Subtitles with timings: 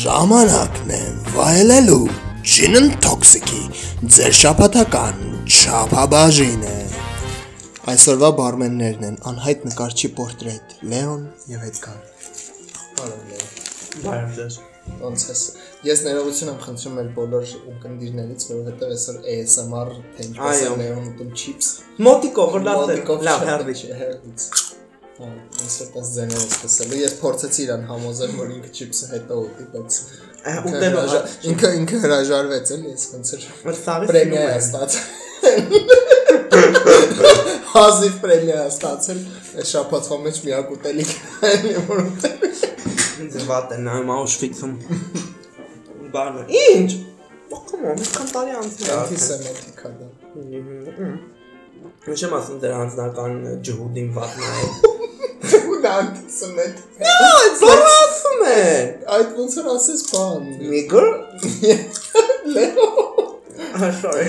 [0.00, 0.98] Ժամանակն է
[1.34, 2.04] վայելելու
[2.50, 3.58] Gin Toxic-ի
[4.14, 6.76] ձեր շապատական չափաբաժինը։
[7.92, 12.00] Այսօրվա բարմեններն են անհայտ նկարչի պորտրետ Լեոն եւ Էդգար։
[12.96, 13.52] Բարև Լեոն։
[14.06, 14.58] Բարև ձեզ։
[15.04, 15.44] Ոնց ես։
[15.90, 21.38] Ես ներողություն եմ խնդրում մեր բոլոր ունկնդիրներից, որովհետեւ այսօր ASMR թե ինչպես է Լեոն ուտում
[21.44, 21.72] chips։
[22.08, 24.69] Մոտիկով լավ Լավ, շատ հերվիչ։
[25.20, 29.06] չի, հերվից։ Հա, ինձ է տես ձեները սկսելու։ Ես փորձեցի իրան համոզել, որ ինքը chips-ը
[29.10, 29.92] հետո ուտի, բայց
[30.40, 35.04] հրաժա- ինքը ինքը հրաժարվեց էլի, ես ոնց էր Որ սաղի պրեմիա է ստացել։
[37.70, 39.18] Հազիվ պրեմիա է ստացել։
[39.60, 41.18] Այս շաբաթվա մեջ միակ ուտելիքն
[41.50, 42.36] է, որ ուտել։
[43.20, 44.72] Ինձ վատ է նայում Auschwitz-ում։
[46.16, 46.90] Բանը։ Ինչ։
[47.50, 51.39] Ո՞կոմ, ինչքան տարի անցել է։ արդեն։ Անտիսեմիտիկ է
[52.00, 53.34] Ինչ եմ ասում դեր անձնական
[53.68, 54.70] ջհուդին վատ նայել։
[55.70, 58.62] Ու դա անտիսեմիտիկ։ Այդ բանը ասում է։
[59.16, 61.10] Այդ ոնց որ ասես բան։ Nigger։
[62.56, 62.88] Լեո։
[64.00, 64.26] sorry։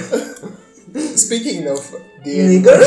[1.16, 1.88] Speaking of
[2.28, 2.84] the Nigger։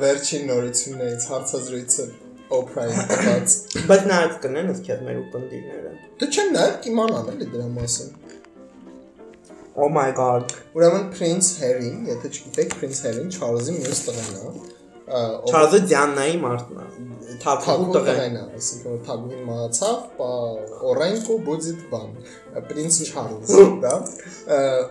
[0.00, 2.04] վերջին նորություններից հարցազրույցը
[2.56, 3.58] Oprah-ին տված։
[3.90, 5.92] Բայց նայած կնեն ըստ քեզ մեր ուպնդիրները։
[6.22, 8.19] Դու չեմ նայել կիմանալ էլի դրա մասին։
[9.80, 14.50] Oh my god։ Ուրեմն Prince Harry, եթե չգիտեք Prince Harry-ն Charles-ի մյուս տղան է։
[15.50, 20.28] Չարզը Դիաննայի մարդն է։ Թագու տղան է, այսինքն որ Թագուին մահացավ, բա
[20.90, 22.12] Օրենկո բուձիտ բան,
[22.68, 23.54] Prince Charles,
[23.86, 23.94] դա։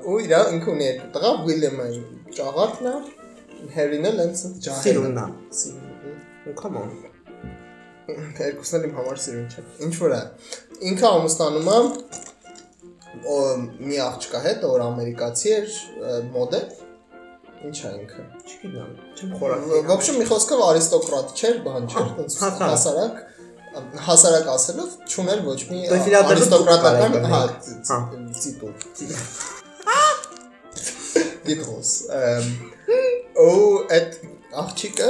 [0.09, 1.87] Ու իր ինքը ունի երկու տղա, William-ը
[2.39, 2.95] ճաղատն է,
[3.77, 6.91] Harry-ն էլ հենց ջահել։ Սիրունն է։ Come on։
[8.09, 10.21] Երկուսն էլ իմ համար սիրուն չէ։ Ինչ որ է։
[10.89, 11.79] Ինքը ամուսնանում է
[13.09, 15.79] մի աղջկա հետ, որ ամերիկացի էր,
[16.35, 16.69] մոդել,
[17.59, 23.17] Ինչ է ինքը։ Չգիտեմ, չեմ խորացել։ Ոբշեմ մի խոսքով արիստոկրատ չէր, բան չէր, այնպես հասարակ
[24.05, 27.41] հասարակ ասելով չուներ ոչ մի դե արիստոկրատական, հա,
[28.39, 28.79] ցիտուտ։
[31.49, 31.91] Դիպոս։
[33.39, 33.67] Ու
[33.97, 34.17] այդ
[34.63, 35.09] աղջիկը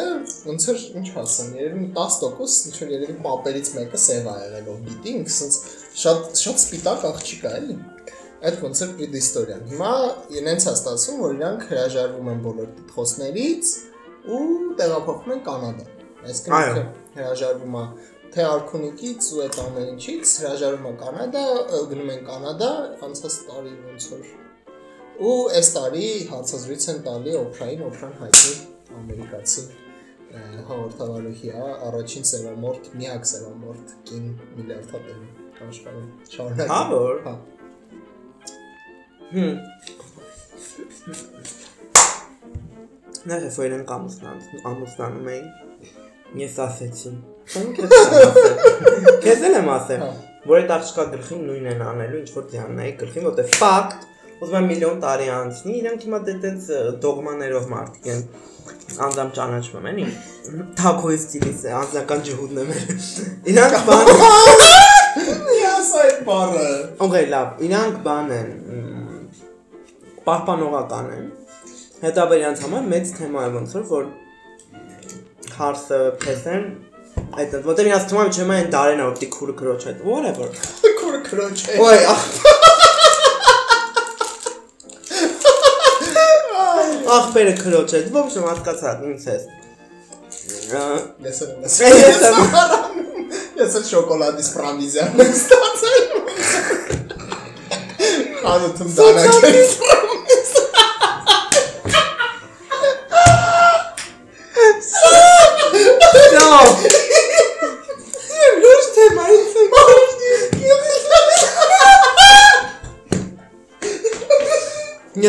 [0.49, 5.31] ոնց էր, ինչ ասեմ, երևի 10% ինչ որ երևի պապերից մեկը սև ա եղել օբիտինգ,
[5.31, 5.59] ասես
[6.03, 7.77] շատ շատ սպիտակ աղջիկ է, էլի։
[8.39, 9.93] Այդ ոնց էր պրեդիստորիան։ Հիմա
[10.39, 13.71] իրենց է ստացվում, որ իրանք հրաժարվում են բոլոր տիտղոսներից
[14.35, 14.43] ու
[14.79, 15.87] տեղափոխվում են Կանադա։
[16.29, 16.85] Այսինքն
[17.19, 17.83] հրաժարվում է
[18.29, 21.43] թե արքունիկից ու այդ ամեն ինչից հրաժարվում է Կանադա,
[21.91, 22.71] գնում են Կանադա,
[23.09, 24.29] անցած տարի ոնց որ
[25.19, 28.53] ու այս տարի հարցազրույց են տալի Օփրային, Օփրան հայտնի
[28.99, 29.63] ամերիկացի
[30.69, 34.27] հաղորդավարուհի է, առաջին սևամորթ, միակ սևամորթ կին
[34.59, 37.33] միլիարդատեր աշխարհում։ Շարունակ։ Հա, որ։ Հա։
[43.29, 45.49] Նա ռեֆերեն կամուսնան, ամուսնանում էին։
[46.39, 47.11] Ես ասեցի։
[49.25, 50.09] Քեզ էլ եմ ասել, Հա։
[50.49, 53.99] որ այդ աղջկա գլխին նույնն են անելու, ինչ որ Դիանայի գլխին, որտեղ ֆակտ
[54.39, 56.69] ուզում եմ միլիոն տարի անցնի, իրենք հիմա դե տենց
[57.05, 58.21] դոգմաներով մարդիկ են
[59.09, 60.05] անձամ ճանաչում եմ, էլի։
[60.79, 62.81] Թակոյի ստիլից է, անձնական ջհուդն է մեր։
[63.53, 64.05] Իրանք բան
[65.59, 66.69] Ես այդ բառը։
[67.05, 68.49] Okay, լավ, իրանք բան են
[70.29, 71.25] պահպանողական են։
[71.99, 74.05] Հետո իրանք համար մեծ թեմա է ոնց որ որ
[75.59, 76.63] հարսը փեսեն
[77.39, 80.47] այդ որտեղ իրանք թվում է չեմ այն դարենա որ տիքուրը քրոջ այդ whatever։
[80.99, 82.21] Քուր քրոջ է։ Ոյ, ախ
[87.09, 89.43] Ախպերը քրոջ է, ո՞չ եմ հասկացա, ինձ ես։
[91.25, 91.77] Ես էլ Ես
[92.29, 92.43] եմ-
[93.59, 95.97] Ես էլ շոկոլադից պրամիզյան եմ ստացել։
[98.53, 99.98] Անընդհատ դանակել։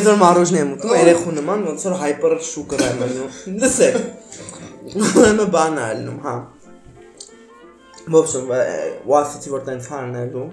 [0.01, 3.97] Ես որ մարոժն եմ ուտում, երեխու նման ոնց որ hyper sugar եմ անում։ Լսեք։
[4.97, 6.33] Ուրեմն բան ալնում, հա։
[8.15, 8.47] Ոբսում
[9.11, 10.47] վասիցի որ տենց հանելու։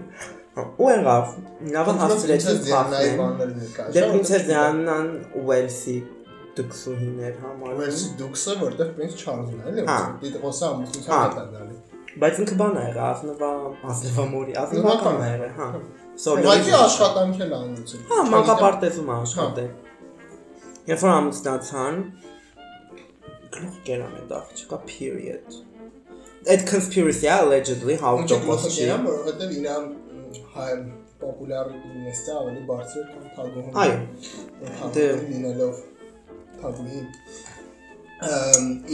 [0.58, 1.32] Ու եղավ,
[1.78, 5.10] լավը հասցրեցի նկար։ Դե պրինցես Դիանան
[5.44, 5.98] Ուելսի
[6.58, 11.48] դքսուհիներ համար։ Վերսի դուքսը որտեղ պրինց Չարլզն է, էլի։ Հա։ Դիտողոսը Հա։ ամուսնության հետ է
[11.54, 11.78] դալի։
[12.24, 13.52] Բայց ինքը բան է եղել, Ազնվա,
[13.94, 15.68] Ազնվա մորի, Ազնվական է եղել, հա։
[16.18, 19.70] Ուղղակի աշխատանք էլ անցել։ Հա, մանկապարտեզում է աշխատել։
[20.88, 21.96] Երբ որ ամուսնացան,
[23.58, 25.58] գլուխ կերան այդ աղջիկա period։
[26.48, 29.86] Այդ conspiracy-ը allegedly how ճոպոս կողմը չի։ որովհետև իրան
[30.56, 30.72] հայ
[31.22, 35.74] պոպուլյարity նստա ավելի բարձր է, քան թագուհին։ Այո։ Դե- Թագուհին լինելով
[36.62, 37.02] թագուհի։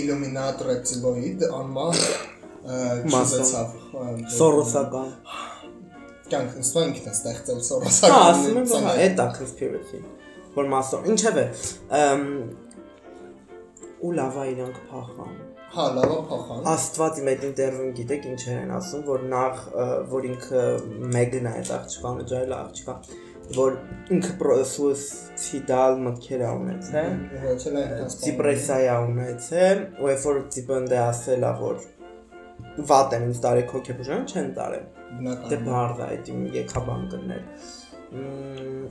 [0.03, 1.93] Իլումինատ ռեպտիլոիդ անմահ
[3.13, 3.67] չզեցավ
[4.37, 5.09] Սորոսական։
[6.33, 10.03] կյանք նստում ինքն է ստեղծել Հա, սորոսական ասում եմ, որ հա, այդ է conspiracy։
[10.53, 11.47] Որ մասով, ինչևէ,
[14.03, 15.35] ու լավա իրանք փախան։
[15.73, 19.61] հա լավա փախան Աստված իմ այդ ինտերվյուն գիտեք ինչեր են ասում, որ նախ
[20.11, 20.63] որ ինքը
[21.13, 22.95] Մեգն է այդ աղջկան, ջայլ աղջկա,
[23.57, 23.77] որ
[24.17, 27.15] ինքը սուիցիդալ մտքեր ունեցել,
[28.23, 31.81] դիպրեսիա ունեցել, ու երբ որ տիպը ընդ է ասել ա որ
[32.91, 37.41] վատ են ինձ տարեք հոգեբուժան չեն տարել։ Դե բարդ է այդ իմ եկաբանկներ։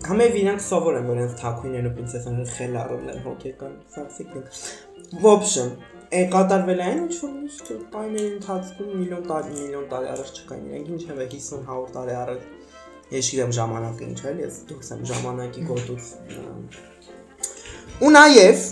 [0.02, 4.46] Համեւ իրանք սովոր են որ այս թակույները պրինցեսաները խել առել են հոգեկան սաքսիկին։
[5.22, 5.70] Ոբշն,
[6.12, 10.90] է կատարվել այն ինչ որ միշտ տարիների ընթացքում միլիոն տարի միլիոն տարի առաջ չկային։ Իրանք
[10.96, 12.40] ինչև է 50-100 տարի առաջ։
[13.12, 16.04] Ես գիտեմ ժամանակը ինչ է, ես դուրս եմ ժամանակի գոտուց։
[18.02, 18.62] Ու նաև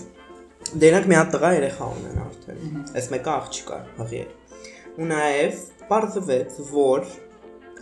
[0.84, 2.60] դրանք մի հատ տղա երեխա ունեն արդեն։
[3.00, 4.28] Այս մեկը աղջիկ է, հղի է։
[5.00, 5.60] Ու նաև
[5.90, 7.10] բարձվեց, որ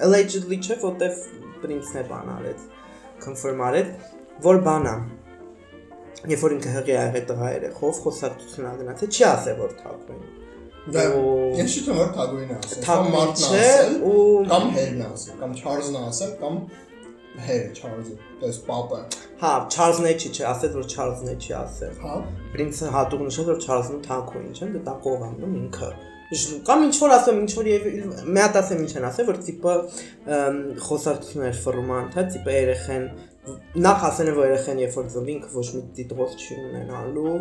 [0.06, 1.14] allegedly չէ որտեվ
[1.62, 2.66] պրինցն է բան արեց
[3.24, 3.88] confirm արեց
[4.48, 4.94] որ բանա
[6.32, 10.26] երբ որ ինքը հղի ա եղել տղա երեխով խոսակցություն ա գնացել չի ասել որ թափվեն
[10.88, 15.08] Դա ու- ես թվում որ թագուին է ասել կամ չէ, ասել ու- կամ հերն է
[15.14, 16.54] ասել կամ Չարլզն է ասել կամ
[17.48, 19.00] հերը Չարլզը դες պապը
[19.42, 22.14] հա Չարլզն է չի չէ ասել որ Չարլզն է չի ասել հա
[22.54, 25.90] Պրինցը հատուկ նշել որ Չարլզն թակույն չէ դա կողանում ինքը
[26.34, 27.84] Իշ- կամ ինչ որ ասեմ ինչ որ եւ
[28.34, 29.75] մի հատ ասեմ ինչ են ասել որ տիպը
[30.88, 33.06] խոսակցություններ ֆորման թե տիպը երեխեն
[33.86, 37.32] նախ ասեն որ երեխեն երբ որ ծնվի ինքը ոչ մի դիտողոց չի ունենալու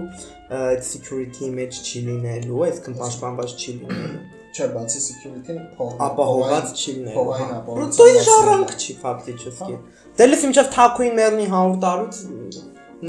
[0.91, 4.23] security image չի լինելու այսքան պաշտպանված չի լինելու
[4.57, 9.75] չէ բացի security-ն փող ապահոված չի լինելու հա մասին ժառանգ է։ չի ֆակտիչեսկի
[10.21, 12.21] դելս ինչով թակույն մեռնի 100 տարուց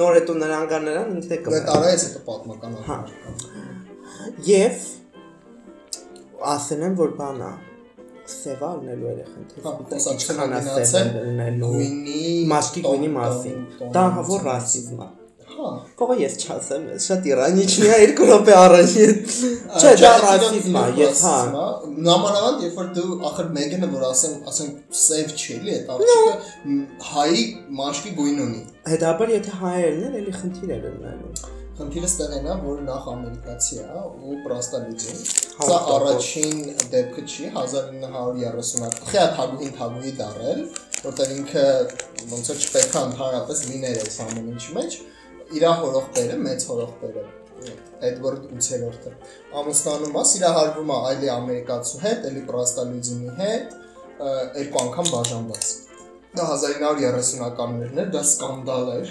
[0.02, 4.76] նոր հետո նրան կա նրան ինքը Դա կմեռնի տարայից հետո պատմական Հա։ ակնարկ Եվ
[6.54, 7.52] ասեն են որ բանա
[8.28, 13.62] սևա լինելու երեխան թե է գնացել սևա լինելու գույնի մասին
[13.94, 15.14] դա հա որ ռասիզմ է հա
[15.98, 21.34] Կողը ես չասեմ, շատ իրանիչնի է երկու րոպե առաջ։ Չէ, դա ռասիզմ է, ես հա։
[22.08, 26.80] Նամանավանդ երբ որ դու ախր մեկը որ ասեմ, ասենք սև չի էլի, այդ աղջիկը
[27.10, 27.44] հայի
[27.82, 32.78] մաշկի գույն ունի։ Հետաբար եթե հայերն են, էլի խնդիր է լինելու։ Խնդիրը ստեղ են, որ
[32.88, 35.18] նախ ամերիկացի է ու պրաստալիզմ։
[35.58, 36.56] Հա, Սա հա, առաջին
[36.94, 40.64] դեպքը չի 1930-ական։ Խիա թագուհին թագուհի դարել,
[41.04, 41.66] որտեղ ինքը
[42.32, 44.98] ոնց որ չպետք է ընդհանրապես լիներ այս ամեն ինչի մեջ։
[45.58, 47.24] Իր հորողբերը, մեծ հորողբերը
[48.08, 49.12] Էդվարդ 8-րդը
[49.60, 53.72] ամուսնանում է, սիրահարվում է այլի ամերիկացու հետ, էլի պրաստալիզմի հետ,
[54.58, 55.72] երկու անգամ բաժանված։
[56.38, 59.10] Դա 1930-ականներն էր, դա սկանդալ էր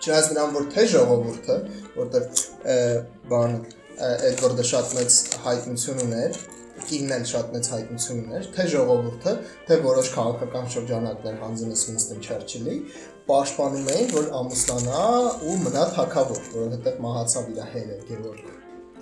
[0.00, 1.56] Չնայած նրան որ թե ժողովուրդը,
[1.98, 2.24] որտեղ
[3.30, 3.56] բան
[4.00, 6.38] Էդվարդը շատ մեծ հայտնություն ուներ,
[6.88, 9.34] կինն էլ շատ մեծ հայտնություն ուներ, թե ժողովուրդը,
[9.68, 12.76] թե որոշ քաղաքական շրջանակներ հանձնես Winston Churchill-ի,
[13.28, 15.02] պաշտպանում էին, որ ամուսնանա
[15.50, 18.48] ու մնա թակավոր, որովհետև մահացավ իր հերը Գևորգ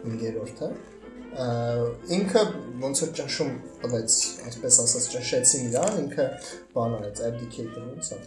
[0.03, 0.98] 5-րդը։ Ա,
[1.38, 2.42] ինքը
[2.82, 3.50] ոնց որ ճնշում
[3.82, 4.14] տվեց,
[4.48, 6.25] այսպես ասած ճնշեցին իրան, ինքը
[6.75, 8.19] բան արեց, abdicated ոնց է,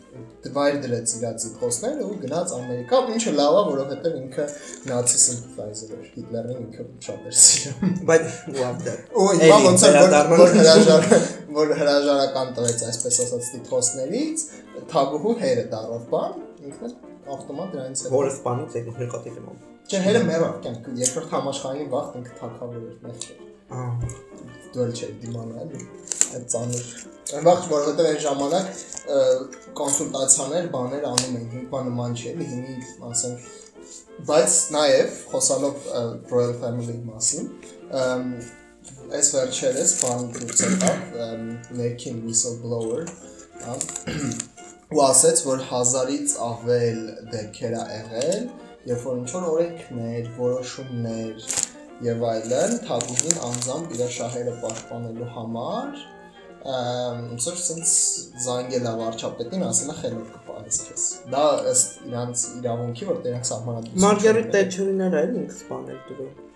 [0.45, 4.47] դվայր դրեց իր ցիփոսները ու գնաց Ամերիկա, ինչը լավ է, որովհետև ինքը
[4.91, 8.25] նացի sympathizer էր, Հիտլերին ինքը շատ էր սիրում։ Բայց
[8.61, 11.07] what the Ու հիմա ոնց որ որ- հրաժար
[11.61, 14.45] որ հրաժարական տվեց, այսպես ասած, տիփոսներից,
[14.91, 16.37] թագուհու հերը դարավ բան,
[16.69, 16.99] ինքն էլ
[17.35, 22.13] ավտոմատ դրանից է։ որը սպանից եկող նկատի դեմում։ Չէ, հերը մեռավ, կյանք երկրորդ համաշխարհային վաղ
[22.21, 24.31] ինքը թագավոր էր, մեղր էր։ Ահա։
[24.71, 25.79] դուել չէ դիմանա էլի
[26.37, 26.91] այդ ծանր
[27.37, 28.69] այն վաղ որովհետև այն ժամանակ
[29.79, 32.77] կոնսուլտացիաներ բաներ անում էին հիմա նման չէ հիմի
[33.09, 33.49] ասենք
[34.29, 35.89] բայց նաև խոսալով
[36.31, 37.51] royal family մասին
[39.19, 41.03] այս վերջերս բան դուրս եկավ
[41.81, 43.03] ներքին whistleblower
[43.65, 43.75] հա,
[44.91, 46.97] ու ասաց որ հազարից ավել
[47.31, 48.41] դեպքեր ա եղել
[48.89, 51.45] երբ որ ինչ որ օրենքներ որոշումներ
[52.07, 56.01] եւ այլն թագուհին անձամբ իր շահերը պաշտպանելու համար
[57.45, 57.95] որ sense
[58.45, 64.05] զանգել է վարչապետին ասել է խելոք կպարես քեզ դա ըստ իրանց իրավունքի որ դրանք սահմանադրություն
[64.05, 66.50] Մարգարիտ Թետչերին էր ինքը սպանել դուրը։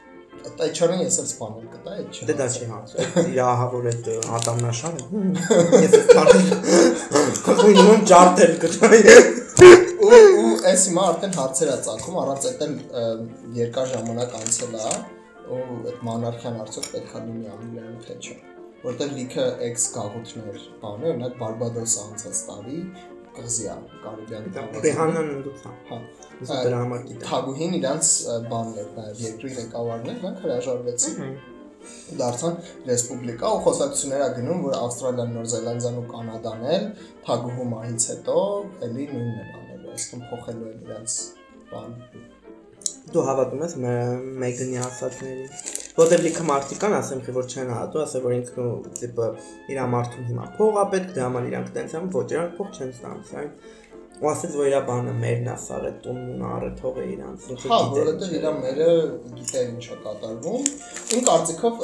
[0.60, 2.80] Տայչարին ես էլ սպանել կտա այդ չէ Դե դա չի հա։
[3.26, 4.10] Իր ահավոր այդ
[4.40, 5.04] ատամնաշարը։
[5.86, 6.60] Ես կարելի։
[7.46, 9.16] Կույնում ջարտել կտայի։
[10.06, 12.64] ու ու այս հիմա արդեն հարցեր է ցակում առանց այդ
[13.60, 14.92] երկար ժամանակ անցել է
[15.56, 15.62] ու
[15.92, 18.36] այդ մանարխյան արդյոք պետք է լինի Անգլիայում թե չէ
[18.86, 22.80] որտեղ լիքը էքս գաղութներ բաներ օրինակ Բարբադոսը անցած տարի
[23.36, 23.76] կղզիա
[24.06, 24.48] Կարիբյան
[24.86, 26.00] Ռիհանան ընդուց։ հա
[26.36, 31.36] Ուզում դրա համար գիտեմ։ Թագուհին իրանց ը, բանն էր նաև երկրի ղեկավարներ նրանք հրաժարվեցին
[32.20, 32.56] դարձան
[32.90, 36.88] ռեսպուբլիկա ու խոսակցություններ ա գնում, որ Ավստրալիան, Նոր Զելանդիան ու Կանադան էլ
[37.28, 38.38] թագուհու մահից հետո
[38.90, 41.20] էլի նույնն են անելու, այսինքն փոխելու են իրենց
[41.74, 42.02] բան։
[43.16, 43.76] Դու հավատում ես
[44.44, 45.64] Մեգանի ասածներին։
[45.96, 49.28] Որտեւ լիքը մարդիկ կան, ասեմ թե որ չեն հավատում, ասել որ ինքն ու տիպը
[49.72, 52.94] իր մարդուն հիմա փող ա պետք, դրա համար իրանք տենց են, ոչ իրանք փող չեն
[52.96, 53.54] ստանում, այն
[54.16, 57.80] ու ասեց որ իր բանը մերն է սաղը տունն ու առը թողը իրանց ինքը հա
[57.96, 58.92] որովհետեւ իր մերը
[59.40, 60.70] գիտե ինչա կատարվում
[61.18, 61.82] իմ կարծիքով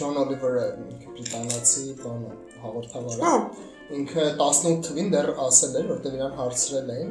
[0.00, 3.34] Ջոն Օլիվերը բրիտանացի բանը հաղորդավարը հա
[3.92, 7.10] ինքը 18 թվին դեռ ասել էր, որտեղ իրան հարցրել էին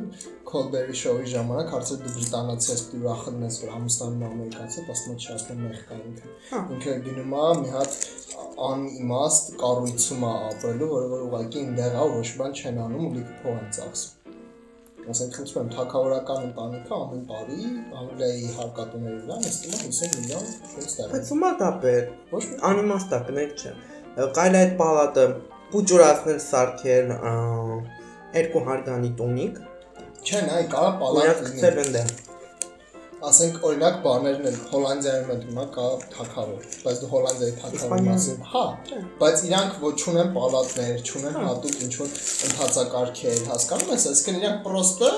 [0.51, 5.61] Colbert Show-ի ժամանակ հարցրել դու բրիտանացի ես ուրախն ես որ Ամստերդամի ամերիկացի, ասում է չասեմ
[5.65, 7.99] մեղ կա ինքը։ Հա։ Ինքը գնում է մի հատ
[8.69, 13.37] անիմաստ կառույցում է ապրելու, որը որ ուղղակի այնտեղ է, ոչ բան չեն անում ու լիքը
[13.45, 14.19] փող են ծախսում։
[15.11, 17.69] Ասենք խնդրում եմ, թակավորական ընտանիքը ամեն տարի
[18.01, 23.19] Անգլիայի հարկատուների վրա նստում է 50 միլիոն ֆունտ Բայց ումա դա բեր։ Ոչ մի Անիմաստա
[23.31, 23.73] կներ չէ։
[24.37, 25.25] Կայլ այդ պալատը
[25.71, 27.13] փուջուրացնել սարքել
[28.41, 29.61] երկու հարգանի տունիկ։
[30.21, 32.03] Չէ, նայ կարա պալատ Օրինակ ծերվենդը։
[33.21, 38.63] ասենք օրինակ բաներն են Հոլանդիայում են հիմա կա թակավոր, բայց դու Հոլանդիայի թակավորի մասին, հա,
[39.21, 42.15] բայց իրանք ոչ չունեն պալատներ, չունեն հատուկ ինչ որ
[42.49, 45.11] ընդհանցակարգեր, հասկանում ես, այսինքն իրանք պրոստը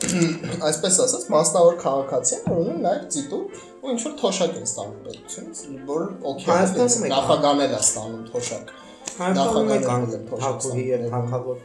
[0.70, 3.40] այսպես ասած մասնավոր քաղաքացի են, որ ունեն նաև ծիտու
[3.80, 8.72] ու ինչ որ թոշակ են ստանում պետությունից, որ օքեյ Հայաստանում եք նախագանել է ստանում թոշակ։
[9.20, 9.84] Հայաստանում եք
[10.30, 11.58] թակովի եւ թակավոր։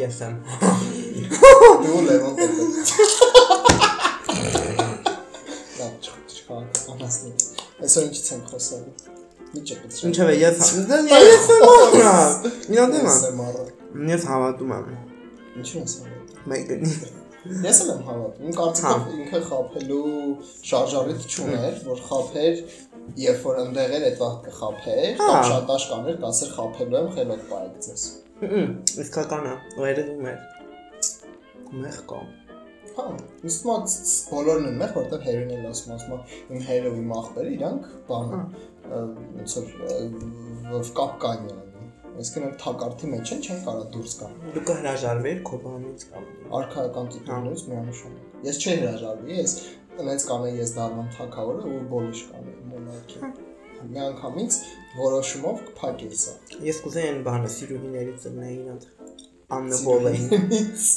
[0.00, 0.34] Ես եմ։
[1.84, 2.92] Դու Լևոն Տեպետ։
[5.78, 7.32] Դա չխաղացնի։
[7.84, 8.84] Այսօր ինչից եմ խոսել։
[9.54, 10.56] Միջը պետք է։ Ինչևէ, ես
[10.90, 11.62] դա ես եմ
[12.74, 13.66] Ինա դեմա։ Ես եմ առա։
[14.14, 14.88] Ես հավատում եմ։
[15.60, 16.16] Ինչու ես առա։
[16.54, 16.88] Մեգանի։
[17.64, 20.14] Ես եմ հավատում։ կարծիքով ինքը խափելու
[20.70, 22.54] շարժարիտ չուներ, որ խափեր,
[23.24, 27.44] երբ որ ընդեղ էր այդ վաղ կխափեր, Հա։ կամ շատ աշկաներ, կասեր խափելու եմ խելոք
[27.50, 28.06] բայեք ձեզ։
[29.04, 30.34] Իսկական է։ Վերևում է։
[31.84, 32.22] Մեղ կա։
[32.94, 33.04] Հա,
[33.42, 33.94] է
[34.30, 36.58] բոլորն են մեղ, որտեղ հերին էլ ասում, ասում ու
[37.00, 38.42] իմ աղբերը իրանք բանը
[38.94, 39.56] ոնց
[40.74, 41.64] որ կապ կան յանի։
[42.14, 47.64] Այսինքն թակարդի մեջ են, չեն կարա դուրս գան։ Դու կհրաժարվեր քո բանից կամ։ Արխայական տիտուլներից
[47.70, 49.54] միանշանակ։ Ես չէի հրաժարվի, ես
[49.98, 53.18] տնից կանեի ես դառնամ թակավորը ու բոլիշ կանեի մոնարխի։
[53.84, 54.58] Մի անգամից
[54.98, 56.34] որոշումով կփակեի սա։
[56.64, 58.82] Ես կուզեի այն բանը սիրուհիներից լնեի իրանց
[59.54, 60.30] Աննա Բոլեին։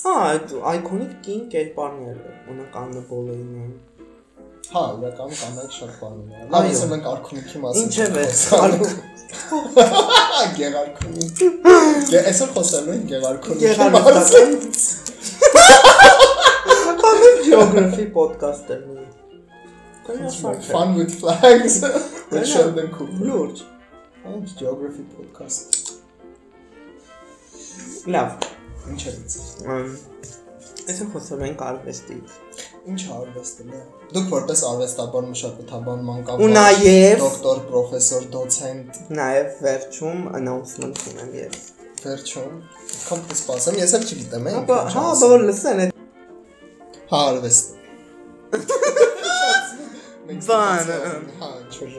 [0.08, 3.74] Հա, այդ այկոնիկ կին կերպարները, օրինակ Աննա Բոլեին։
[4.68, 8.26] Հա, իրականում կանայք շատ բաներ Լավ, ես մենք արքունիքի մասին։ Ինչև է,
[10.58, 11.44] Գեղարքունիք։
[12.08, 15.94] Գե այսօր խոսելու ենք գեղարքունիքի Գեղարքունիքական։ Ամեն
[17.48, 21.76] geography podcast-ը։ մասին։ Fun with flags
[22.32, 23.62] with Sheldon Cooper։ Լուրջ։
[24.28, 25.78] Այս geography podcast։
[28.16, 28.48] Լավ։
[28.92, 29.38] Ինչ է դից։
[29.76, 29.90] Ամ,
[30.88, 32.36] Այսօր խոսում ենք արվեստից։
[32.92, 33.82] Ինչ արվեստն է։
[34.16, 41.68] Դուք որպես արվեստաբան, մշակութաբան, Ու մանկաբան, նաև դոկտոր, պրոֆեսոր, դոցենտ, նաև վերջում announcement ունեմ ես։
[42.08, 42.58] վերջում,
[43.10, 45.97] կամ կսպասեմ, ես էլ չգիտեմ, Ապա հա, բա լսեն
[47.08, 47.66] այդ Հա, արվեստ։
[50.48, 50.90] Բան,
[51.40, 51.92] հա, չոր։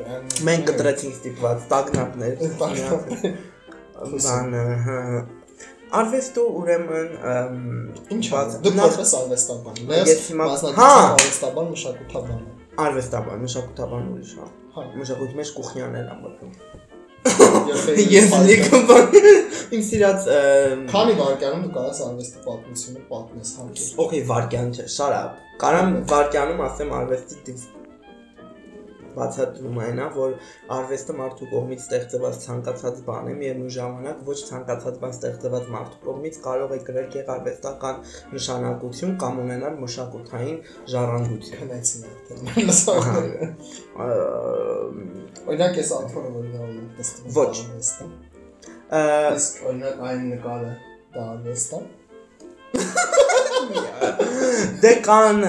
[0.49, 2.75] մենք կտրեցինք ստիպված տագնապներ։ Բան,
[4.87, 4.97] հա։
[5.99, 7.09] Արվեստը ուրեմն
[8.13, 12.43] Ինչ բաց- որպես արվեստաբան։ Ես հիմա- Հա։ արվեստաբան, մշակութաբան։
[12.85, 16.53] արվեստաբան, մշակութաբան ուրիշ է։ Հա։ Մշակույթի մեջ կուխնյաներ ամ մտնում։
[18.09, 19.17] Ես լիքը բան
[19.75, 20.29] իմ սիրած
[20.93, 26.95] Քանի վարկյանում դու կարաս արվեստի պատմությունը պատմես հանկեր։ Okay, վարկյան չէ, շարապ։ Կարամ վարկյանում ասեմ
[27.01, 27.67] արվեստի դիվ
[29.17, 30.35] բացատրում այնա, որ
[30.77, 36.41] արվեստը մարդու կողմից ստեղծված ցանկացած բան է, միևնույն ժամանակ ոչ ցանկացած բան ստեղծված մարդու կողմից
[36.47, 37.97] կարող է կրել գեղարվեստական
[38.35, 40.59] նշանակություն կամ ունենալ մշակութային
[40.95, 43.51] ժառանգություն։ Քնեցին արդեն։ Լսողները։
[45.49, 47.55] Օրինակ ես աթորը որ ունեմ տեսնում։ Ոչ։
[48.89, 50.73] Իսկ օրինակ այն նկարը
[51.15, 51.83] դա արվեստ է։
[54.83, 55.43] Դե կան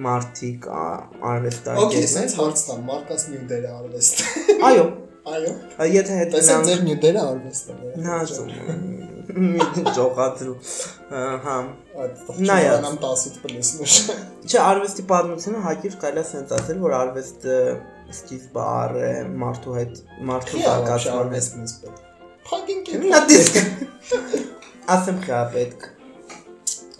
[0.00, 4.22] ըմ, մարդիկ ա- Okay, արվեստագետներ։ sense հարց տամ, Մարկաս Նյուդերը արվեստ։
[4.70, 4.84] Այո,
[5.30, 5.52] Այո։
[5.94, 8.98] եթե հետ Տեսեք ձեր Նյուդերը արվեստ է։ Նազում։
[9.30, 10.54] Մի ճոխածրու։
[11.44, 11.56] Հա։
[12.00, 13.96] 18 պլյուս նշ։
[14.48, 17.58] Չէ, արվեստի պատմությունը հակիր կարելի է ասենց ասել, որ արվեստը
[18.16, 19.12] սկիզբը առ է
[19.44, 22.02] մարդու հետ մարդու զարգացման արվեստն էս պետք։
[22.50, 23.60] Փագին կին։ Նա դիսկ։
[24.96, 25.86] Ասեմ խա պետք։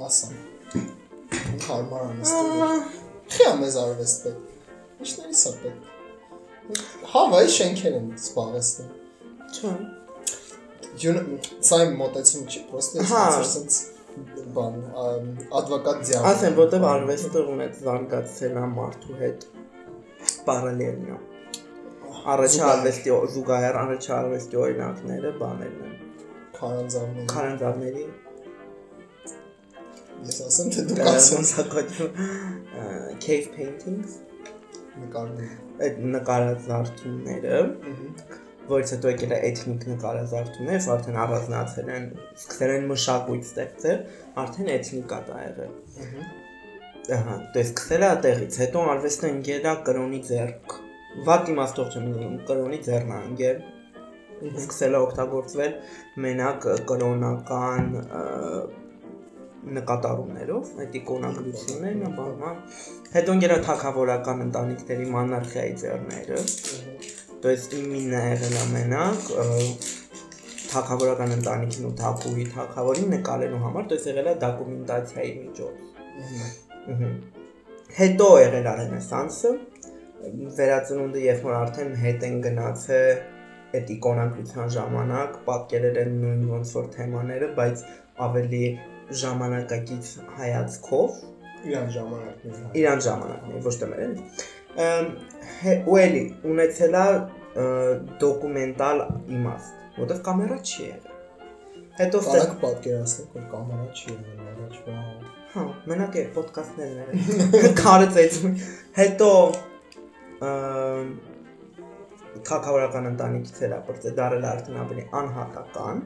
[0.06, 0.49] Ասամ։
[1.66, 2.72] Հարմար անստի։
[3.36, 6.76] Խիա մեզ արվեստ պետք։ Ինչների սա պետք։
[7.12, 8.90] Հավայի շենքեր են զբաղեցնում։
[9.54, 9.72] Չէ։
[11.00, 13.80] Յուն իմ մոտեցում չի, պրոստը Հա։ sense
[14.54, 14.78] բան
[15.60, 19.46] advocat ձյան։ Ասեմ, որտեվ արվեստը ունեց զարգացել է մարդու հետ
[20.48, 21.18] պարալելնա։
[22.34, 25.94] Առաջ Զուգահեռ։ արվեստի զուգահեռ առաջ արվեստի օրինակները բաներն են։
[26.58, 28.04] քարանձավներ։ Քարանձավների
[30.20, 31.92] Ես ասեմ թե դուք ասում կոնսակոտ
[33.24, 34.16] cave paintings,
[35.00, 35.52] նկարներ։
[35.86, 37.60] այդ նկարազարդումները,
[38.70, 44.02] որից հետո եկել է էթնիկ նկարազարդումներ, արդեն առանձնացել են, սկսել են մշակույթ ստեղծել,
[44.44, 45.72] արդեն էթնիկա դա եղել։
[47.16, 50.76] Ահա, դե սկսել է այդտեղից, հետո արվեստը ընկել է կրոնի ձեռք։
[51.30, 53.64] Վատ իմաստով չեմ ասում, կրոնի ձեռն է ընկել։
[54.50, 55.72] Սկսել է օգտագործվել
[56.24, 57.90] մենակ կրոնական
[59.76, 62.60] նկատառումներով, այդ իկոնագրություններն բանան։
[63.14, 66.38] Հետո գերաթակավորական ընտանիքների մոնարխիայի ձեռները։
[67.40, 69.20] То есть именно եղել ամենակ
[70.70, 75.76] թակավորական ընտանիքին ու թակուհի թակավորին նկարելու համար, то есть եղել է դոկումենտացիայի միջոց։
[78.00, 79.50] Հետո եղել է ռենեսանսը,
[80.60, 83.20] վերածնունդը երբ որ արդեն հետ են գնացել
[83.80, 87.84] այդ իկոնագրության ժամանակ պատկերել են նույն ոնց որ թեմաները, բայց
[88.26, 88.64] ավելի
[89.22, 91.18] ժամանակակից հայացքով,
[91.70, 94.22] Իրան ժամանակներն։ իրան ժամանակներ, ոչ թե մեր էլի։
[94.80, 95.08] Ամ,
[95.60, 97.06] հե- Ու էլի ունեցել է
[97.60, 97.64] ը,
[98.22, 99.02] դոկումենտալ
[99.36, 101.16] իմաստ, որտեղ կամերա չի եղել։
[102.00, 108.52] Հետո ստեղ պատկերացնեք, որ կամերա չի եղել առաջ, վաու։ Հա, մենակ է ոդկասթներն էր։ Քարեցեցում։
[109.00, 109.30] Հետո
[112.48, 115.98] թակավորական ընտանիքից էր ապրծե դարել արդեն ավելի անհատական,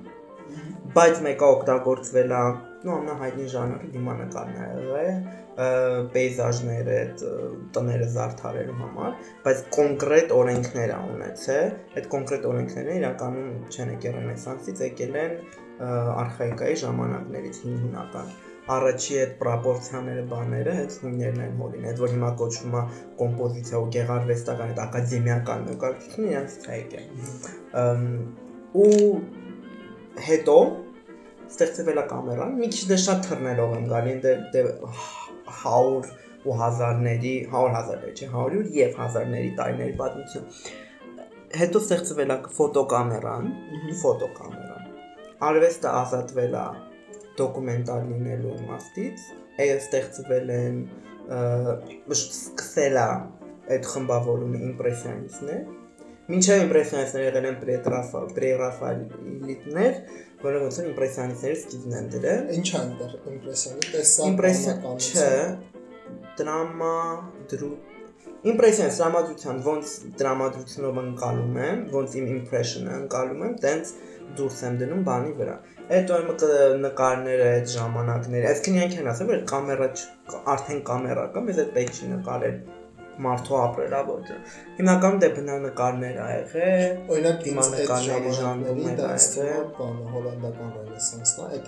[0.97, 2.43] բայց մեկը օգտագործվել է,
[2.85, 5.19] նո ամնահայտնի ժանրը դիմանկարն է եղել,
[5.65, 5.69] ը,
[6.15, 7.35] պեյզաժներ այդ ը,
[7.77, 9.13] տները զարդարելու համար,
[9.45, 15.93] բայց կոնկրետ օրենքներ ա ունեցել, այդ կոնկրետ օրենքները իրականում չեն եկել ռենեսանսից, եկել են ը,
[16.25, 22.77] արխայիկայի ժամանակներից հունական առաջի այդ պրոպորցիաները բաները այդ հույներն են հորին, այդ որ հիմա կոչվում
[22.79, 22.85] է
[23.19, 27.03] կոմպոզիցիա ու գեղարվեստական այդ ակադեմիական նկարչությունը իրանց ցայք է։
[28.85, 28.95] ու
[30.29, 30.57] հետո
[31.51, 34.63] ստեղծվել է կամերան, մի քիչ դե շատ թռներով եմ գալի, դե դե
[35.65, 36.09] 100
[36.45, 40.49] ու հազարների, 100 հազարների, չէ, 100 եւ հազարների տարիների պատմություն։
[41.55, 43.47] Հետո ստեղծվել է ֆոտոկամերան,
[44.03, 44.91] ֆոտոկամերան։
[45.49, 46.67] Արվեստը ազատվել է
[47.39, 49.25] դոկումենտալ լինելու իմաստից,
[49.65, 50.83] այլ ստեղծվել են
[52.15, 53.07] սկսել է
[53.75, 55.63] այդ խմբավորումը իմպրեսիոնիստներ։
[56.25, 58.21] Մինչև իմպրեսիոնիստները եղել են պրետրաֆա,
[60.45, 65.29] պրերաֆայելիտներ, որոնք ոնց որ իմպրեսիոնիստները սկիզբն են դրել։ Ինչ է այնտեղ իմպրեսիոնի տեսա Իմպրեսիոն չէ,
[66.39, 66.95] դրամա
[67.53, 67.75] դրու
[68.45, 73.93] Impression դրամատուրգիան ոնց դրամատուրգիանով ընկալում եմ, ոնց իմ impression-ը ընկալում եմ, տենց
[74.37, 75.55] դուրս եմ դնում բանի վրա։
[75.95, 79.89] իմ կ- նկարները այդ ժամանակները, այսինքն իրանք են ասել, որ կամերա
[80.55, 82.57] արդեն կամերա կա, մեզ այդ պետք չի նկարել
[83.27, 84.39] մարդու ապրելա ոճը։
[84.79, 89.75] Հիմնականում դե բնանկարներ ա եղել, Օրինակ ինձ այդ նկարների ժամանակների ժանրում դա էր ստում այդը։
[89.79, 91.67] բանը հոլանդական ռենեսանսն է, այդ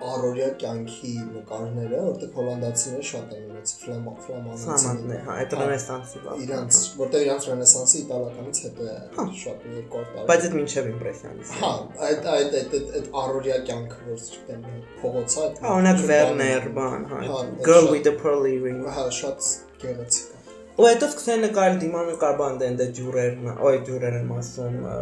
[0.00, 6.44] առօրյա կյանքի նկարները, որտեղ հոլանդացիները շատ են ունեցել ֆլամա ֆլամանտներ, ֆլամանացիներ։ հա, այդ ռենեսանսի բան։
[6.44, 8.96] Իրանց, որտեղ իրանց ռենեսանսը իտալականից հետո է
[9.42, 11.72] շատ մի երկու տարի։ Բայց այդ մինչև իմպրեսիոնիզմ։ Հա,
[12.08, 14.66] այդ այդ այդ այդ առօրյա կյանքը, որ չգիտեմ,
[15.04, 19.52] փողոցա Հա, օրինակ Վերներ, բան, հա, Հա, Girl with the pearl earring։ Հա, շատ
[19.84, 20.39] գեղեցիկ է։
[20.78, 24.98] Ու հետո սկսեն նկարել դիմանկար բանդեն դե ջուրերն, օй ջուրեր եմ ասում, ը,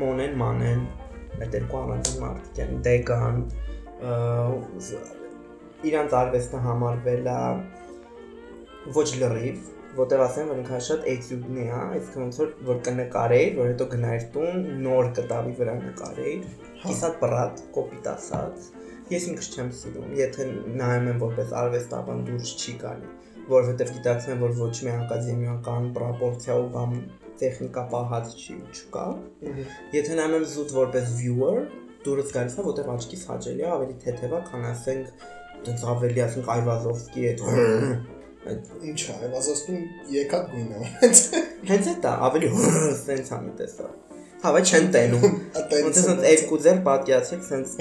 [0.00, 0.84] մոնեն, մանեն,
[1.38, 3.42] այդ երկու առանձին մարդիկ են, դեգան,
[5.88, 7.40] իրանց արվեստը համարվել է
[8.96, 13.70] ոչ լրիվ, որտեղ ասեմ, որ ինքն շատ էտյուդնի է, այսինքն ոնց որ որ կնկարեի, որ
[13.72, 16.34] հետո գնայր տուն, նոր կտավի վրա նկարեի,
[16.94, 18.68] իսատ բրատ, կոպիտ ասած։
[19.08, 20.46] Ես ինքս չեմ սիրում, եթե
[20.78, 23.12] նայում եմ որպես արվեստաբան դուրս չի գալի,
[23.48, 26.94] որովհետև գիտակցում եմ, որ ոչ մի ակադեմիական պրոպորցիա ու կամ
[27.38, 29.04] տեխնիկա պահած չի ու չկա։
[29.94, 31.56] Եթե նայում եմ զուտ որպես viewer,
[32.04, 35.24] դուրս գալիս է, որտեղ աչքիս հաճելի է, ավելի թեթև է, քան ասենք
[35.68, 37.42] դից ավելի ասենք Այվազովսկի այդ
[38.48, 39.80] այդ Ինչ է, Այվազովսկին
[40.14, 40.82] եկած գույն է։
[41.68, 42.52] հենց այդ է, ավելի
[43.02, 43.88] սենց է մի տեսա։
[44.38, 45.24] Հա, բայց չեն տենում։
[45.58, 47.72] Ոնց սենց երկու ձեր պատկերացեք սենց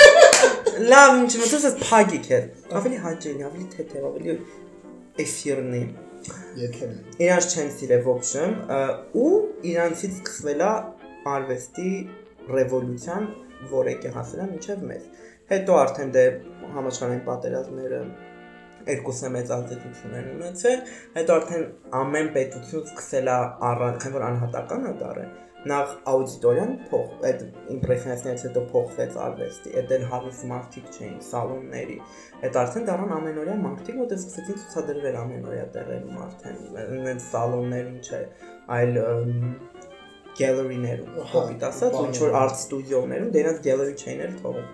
[0.90, 2.40] Լավ, ինչ ոնց է սենց փագիկ է։
[2.80, 4.34] Ավելի հաճելի, ավելի թեթև, ավելի
[5.22, 5.80] էֆիրնի։
[6.58, 8.54] Եթեր։ Իրանց չեն սիրել ոբշեմ
[9.20, 9.30] ու
[9.70, 10.70] իրանցից սկսվել է
[11.34, 11.90] արվեստի
[12.54, 13.28] ռևոլյուցիան,
[13.70, 15.04] որ եկե հասել է մինչև մեզ։
[15.52, 16.24] Հետո արդեն դե
[16.74, 18.00] համաշխարհային պատերազմները
[18.84, 20.82] երկուսը մեծ ազդեցություն են ունեցել,
[21.14, 21.64] հետո արդեն
[22.00, 23.36] ամեն պետություն սկսել է
[23.70, 25.24] առանց, քան որ անհատական է դարը,
[25.70, 27.42] նախ աուդիտորիան փոխ այդ
[27.74, 31.98] իմպրեսիոնիստներից հետո փոխվեց արվեստի, այդ էլ հավես մարդիկ չէին սալոնների։
[32.44, 38.22] Այդ արդեն դառան ամենօրյա մարդիկ, որտեղ սկսեցին ցուցադրվել ամենօրյա տեղերում արդեն այդ սալոններում չէ,
[38.78, 39.02] այլ
[40.34, 44.72] gallery-ներում, կոպիտ ասած, ինչ որ art studio-ներում, դրանց gallery չէին էլ թողում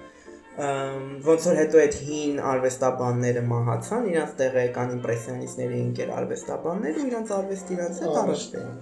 [0.60, 7.32] ոնց որ հետո այդ հին արվեստաբանները մահացան, իրանց տեղը եկան իմպրեսիոնիստների ընկեր արվեստաբաններ ու իրանց
[7.38, 8.76] արվեստի իրանց հետ առաջվեն։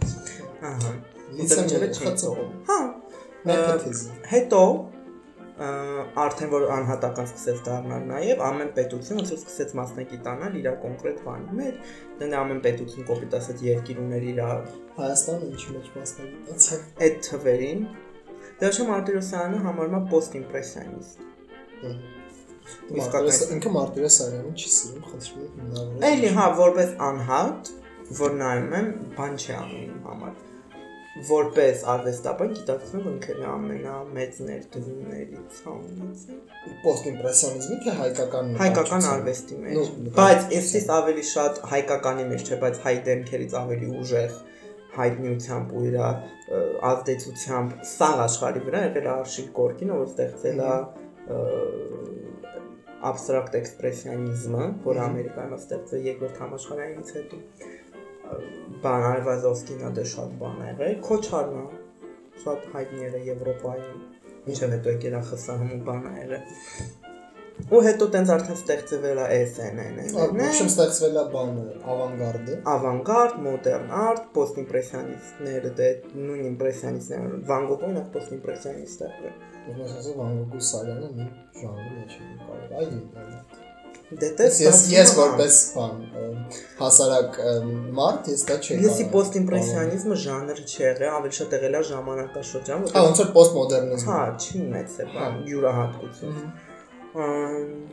[0.72, 2.78] Ահա։ Լիցեմերը խծողում։ Հա։
[3.48, 4.62] Նեփոթիզմ։ Հետո
[5.58, 11.80] արդեն որ անհատական սկսեց դառնալ նաև ամեն պետություն ոնց սկսեց մասնակիտանալ իր կոնկրետ բանի մեջ,
[12.20, 14.38] դե ամեն պետություն կոպիտ ասած երկիր ուներ իր
[14.98, 16.68] Հայաստանը ինչի մեջ մասնակցած։
[17.08, 17.82] Այդ թվերին
[18.58, 21.26] Դաշը Մարտիրոսյանը համարվում է post-impressionist։
[22.98, 27.72] Իսկական ինքը Մարտիրոսյանը չի սիրում, խնդրում եմ հիմնավորել։ Էլի հա, որպես անհատ,
[28.18, 30.47] որ նայում եմ, բան չի անում իմ համար
[31.28, 36.36] որպես արվեստաբան գիտակցում ինքն ամենամեծ ներդրումներից համեցը
[36.84, 42.94] պոստիմպրեսիոնիզմի թե հայկական հայկական արվեստի մեջ բայց ինձից ավելի շատ հայկականի մեջ չէ բայց հայ
[43.08, 44.36] դեմքերից ավելի ուժեղ
[44.98, 45.96] հայտնիությամբ ու իր
[46.92, 50.72] ազդեցությամբ սաղ աշխարհի վրա եղել Արշիկ Կորկինը որ ստեղծել է
[53.08, 57.40] абստրակտ էքսպրեսիոնիզմը, որը Ամերիկայում ստեղծվել երկրորդ համաշխարհայինից հետո
[58.84, 61.66] բան Այվազովսկին ա դե շատ բան եղել, Քոչարն է
[62.44, 64.00] շատ հայտնի եղել Եվրոպայում,
[64.52, 66.42] ինչև հետո եկել է ԽՍՀՄ բան եղել։
[67.68, 71.64] Ու հետո տենց արդեն ստեղծվել է SNN-ը։ Ուրիշ ստեղծվել է բանը,
[71.94, 75.90] ավանգարդը։ Ավանգարդ, մոդեռն արտ, պոստիմպրեսիոնիստները, դե
[76.22, 82.18] նույն իմպրեսիոնիստները, Վան Գոգոն է պոստիմպրեսիոնիստ է։ Ուրեմն ասած Վան Գոգու Սարյանը մի ժանրի մեջ
[82.18, 82.94] է կարող, այլ
[84.08, 85.96] Դե տես ես ես որպես բան
[86.78, 87.34] հասարակ
[87.98, 92.96] մարդ ես դա չէի։ Լսի պոստիմպրեսիոնիզմը ժանր չի եղել, ավելի շատ եղել է ժամանակաշրջան, որտեղ
[92.96, 96.48] Հա, ոնց որ պոստմոդեռնիզմը։ Հա, չի մեծ է բան հա։ յուրահատկություն։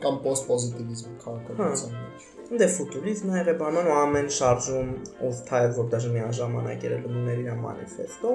[0.06, 4.90] Կամ պոստպոզիտիվիզմ քաղաքականության մեջ։ Դե ֆուտուրիզմը եղել բանան ու ամեն շարժում
[5.28, 8.34] ուսթայ որ դաժե մի ժամանակ երել լուներ իր մանիֆեստո։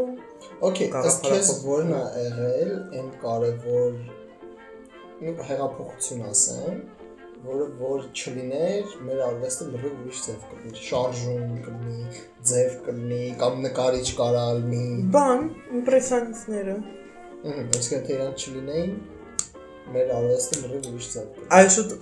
[0.69, 3.91] Okay, ըստ քեզ որն է եղել այն կարևոր
[5.51, 6.75] հեղափոխություն ասեմ,
[7.41, 12.19] որը որ չլիներ, մեր արվեստը լրիվ ուրիշ ձև կլինի, շարժում կլինի,
[12.51, 14.83] ձև կլինի, կամ նկարիչ կարալ մի
[15.15, 15.47] բան,
[15.79, 16.75] իմպրեսիոնիստները։
[17.41, 18.93] Ահա, այսինքն թե իրանք չլինեին,
[19.95, 21.97] մեր արվեստը լրիվ ուրիշ ձև կլինի։ Այսուտ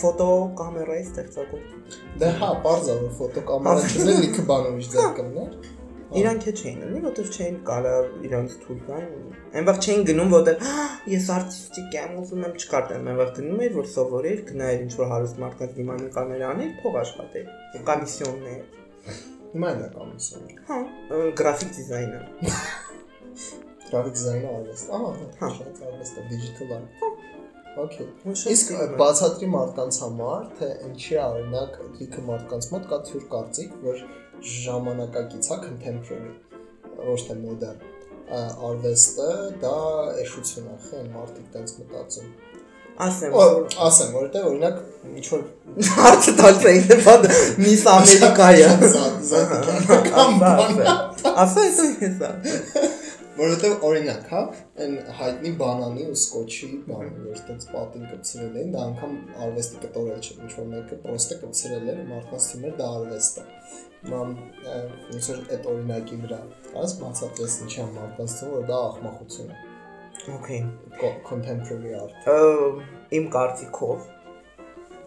[0.00, 5.79] ֆոտոկամերայի ստեղծագործ։ Դե հա, բարձա որ ֆոտոկամերա չուներ, լիքը բան ուրիշ ձև կլիներ։
[6.10, 7.90] Իրանք է չէին ունի, որտեղ չէին կարա
[8.26, 10.64] իրանք թույլ տային։ Այնվաղ չէին գնում, որտեղ
[11.12, 15.40] ես արտիստիկ եմ, ուզում եմ չկարտեմ, այնվաղ գնում էր, որ սովորեր, գնայր ինչ որ հարուստ
[15.44, 17.48] մարդկանց դիմանում կամերաներ, փող աշխատեր,
[17.90, 18.60] կոմիսիոններ։
[19.54, 20.80] Հիմա էլ է կոմիսիոն։ Հա,
[21.40, 22.20] գրաֆիկ դիզայնը։
[23.90, 27.19] Գրաֆիկ դիզայնը արվեստ։ Ահա, հա, շատ արվեստ է, digital art։
[27.78, 34.00] Okay։ Իսկ բացատրի մարդկանց համար, թե ինչի օրինակ լիքը մարդկանց մոտ կա թյուր կարծիք, որ
[34.54, 36.32] ժամանակակից է contemporary,
[37.06, 37.78] ոչ թե modern
[38.70, 39.30] արվեստը
[39.62, 39.76] դա
[40.24, 42.28] էշություն է, խեն մարդիկ տենց մտածում։
[43.00, 44.76] Ասեմ, որ ասեմ, որովհետեւ օրինակ
[45.16, 45.44] ինչ որ
[46.00, 47.28] հարցը տալիս է ինձ բան
[47.64, 48.70] Miss Ամերիկայա։
[50.10, 51.62] Կամ բան։ Ասա, ասա,
[52.10, 52.98] ասա
[53.40, 54.40] որովհետեւ օրինակ, հա,
[54.84, 59.14] այն հայտնի բանանի ու սկոչի բանը, որ այդպես պատին կծրել են, դա անգամ
[59.46, 62.02] արվեստի կտորել չէ, ինչ որ մեկը պրոստը կծրել էր,
[62.50, 63.46] թվում էր դա արվեստ է
[64.08, 64.30] մամ
[64.64, 66.38] ոնց որ այդ օրինակի վրա
[66.82, 66.94] ասես
[67.66, 69.58] ինչի համար մարդկանց թվում որ դա ախմախություն է
[70.36, 70.60] Okay
[71.28, 72.30] contemporary art
[73.18, 74.08] իմ կարծիքով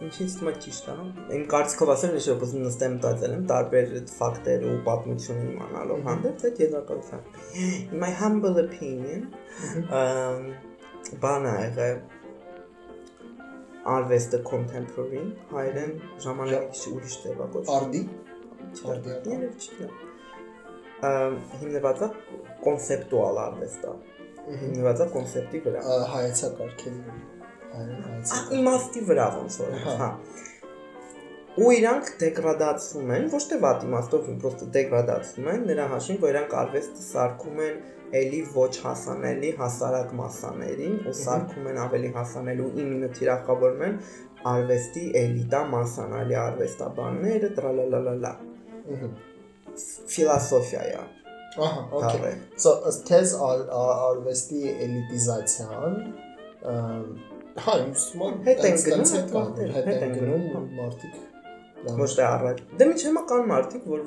[0.00, 0.96] թվում է ճիշտ է
[1.38, 6.44] իմ կարծիքով ասել ես որ ուզում նստեմ մտածել եմ տարբեր ֆակտեր ու պատմություն իմանալով հանդերձ
[6.50, 7.22] այդ եզրակացության
[7.62, 9.20] in my humble opinion
[11.24, 11.98] բանը եղել
[13.94, 18.04] արվեստը contemporary հայերեն ժամանակից ուրիշ տևակոչ արդի
[18.74, 19.88] Չարդիակները չի։
[21.60, 22.08] Հիմնված է
[22.64, 23.94] կոնցեպտուալ արվեստը։
[24.62, 27.33] Հիմնված է կոնցեպտի վրա։ Հայեցակարգերի հայեցակարգ։
[28.58, 30.10] Իմաստի վրա ոնց որ, հա։
[31.54, 36.56] Ու իրանք դեգրադացվում են, ոչ թե վատ իմաստով, պրոստը դեգրադացվում են, նրա հաշվին, որ իրանք
[36.60, 37.76] արվեստը սարքում են
[38.20, 43.96] էլի ոչ հասանելի հասարակ մասաներին ու սարքում են ավելի հասանելի ու իմինը թիրախավորում են
[44.54, 48.32] արվեստի էլիտա մասանալի արվեստաբանները տրալալալալա
[50.14, 51.04] ֆիլոսոֆիա է։
[51.54, 55.94] Ահա, okay։ So ըստ քեզ արվեստի էլիտիզացիան
[57.54, 59.10] Հա, ուսումա Հետ են գնում,
[59.74, 64.02] հետ են գնում գնում, մարդիկ։ Ոչ թե առայժմ։ Դե միջ հիմա կան մարդիկ, որ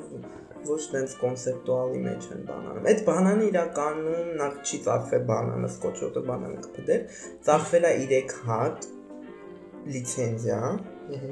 [0.68, 6.62] ոչ տենց կոնցեպտուալի մեջ են բանանում։ Այդ բանանը իրականում նախ չի ծախվել բանանը, սկոչոտը բանանը
[6.66, 8.88] կփդեր, ծախվել է 3 հատ
[9.96, 10.62] լիցենզիա,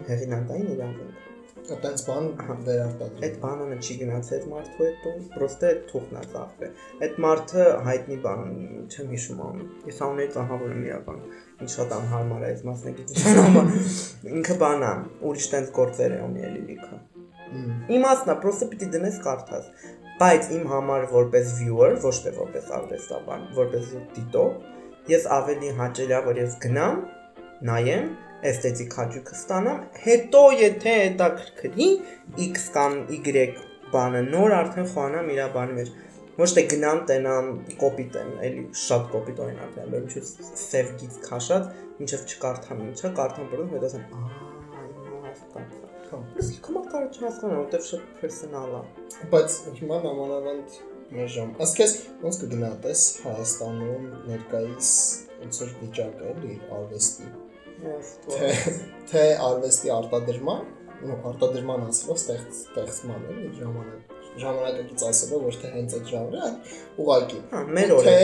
[0.09, 1.26] հեղինակային իրավունք։
[1.67, 2.27] Այդպես բան
[2.67, 7.17] վերարտադրում։ Այդ բանանը չի գնացել այդ մարդու հետ տուն, պրոստե այդ թուղթն է ծախվել։ Այդ
[7.25, 8.45] մարդը հայտնի բան
[8.87, 11.19] չեմ հիշում անում։ Ես անունը ծահավոր եմ իրական։
[11.67, 13.73] Ինչ շատ անհարմար է այս մասնագիտության համար։
[14.37, 14.93] Ինքը բանա,
[15.27, 17.01] ուրիշ տենց գործեր է ունի էլի լիքը։
[17.97, 19.67] Իմաստն է, պրոստե պիտի դնես կարդաս։
[20.17, 24.55] Բայց իմ համար որպես viewer, ոչ թե որպես արվեստաբան, որպես դիտող,
[25.13, 27.03] ես ավելի հաճելի է որ ես գնամ,
[27.69, 28.09] նայեմ,
[28.51, 31.89] էսթետիկ հաճույքը ստանամ, հետո եթե հետաքրքրի
[32.47, 33.47] X կամ Y
[33.93, 35.91] բանը նոր արդեն խոանամ իր բանի մեջ։
[36.37, 37.47] Ոչ թե գնամ տենամ
[37.81, 40.33] կոպիտ եմ, էլի շատ կոպիտ օրինակ եմ, չես
[40.63, 41.71] սև գից քաշած,
[42.05, 44.33] ինչեվ չկարդամ ինչա, կարդամ բռնում, հետո ասեմ, ահա,
[45.07, 48.83] հիմա հասկացա։ Բայց կոմա կարա չհասկանամ, որտեվ շատ պերսոնալ է։
[49.33, 50.79] Բայց հիմա նամանավանդ
[51.17, 54.95] մեր ժամ։ Ասկես ոնց կգնահատես Հայաստանում ներկայիս
[55.41, 57.33] ոնց որ վիճակը էլի արվեստի։
[57.77, 58.51] Թե
[59.11, 60.67] թե արվեստի արտադրման,
[61.07, 67.03] ու արտադրման ասելով ստեղծ ստեղծման էլի ժամանակ ժամանակակից ասելով ոչ թե հենց այդ ժանրը, այլ
[67.05, 68.17] ուղակի։ Հա, մեր Թե օրը։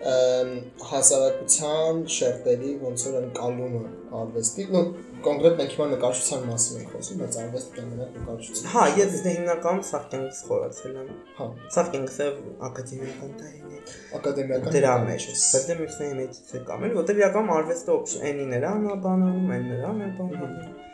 [0.00, 0.52] ըմ,
[0.90, 3.80] հասարակության շերտերի ոնց որ ընկալումը
[4.20, 4.80] արվեստի, ну
[5.26, 9.84] կոնկրետ մենք հիմա նկարչության մասին ենք խոսում, բայց արվեստը մենակ նկարչություն։ Հա, ես դե հիմնականում
[9.90, 11.10] կյանքից խորացել եմ։
[11.40, 12.28] հա Սաղ կյանքսը
[12.70, 13.82] ակադեմիական տարին է։
[14.20, 18.46] ակադեմիական Դրա մեջ։ ես։ Բայց դե մյուսների մեջից է կամ էլ, որտեվ իրական արվեստը օպշենի
[18.56, 20.89] նրան է բանանում, այն նրան է բանանում։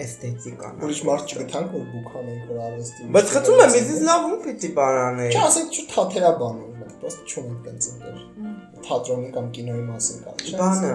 [0.00, 4.70] Էսթետիկան։ Ուրիշ մարդ չգտանք որ բուքանենք որ արվեստի։ Բայց խցում եմ, իզիս լավ ու պիտի
[5.36, 8.18] Չասենք չէ թաթերաբան ունենք, պրոստը չունենք տենց ընկեր։
[8.86, 10.92] Թատրոնի կամ կինոյի մասին կա, չէ՞։ Բանը։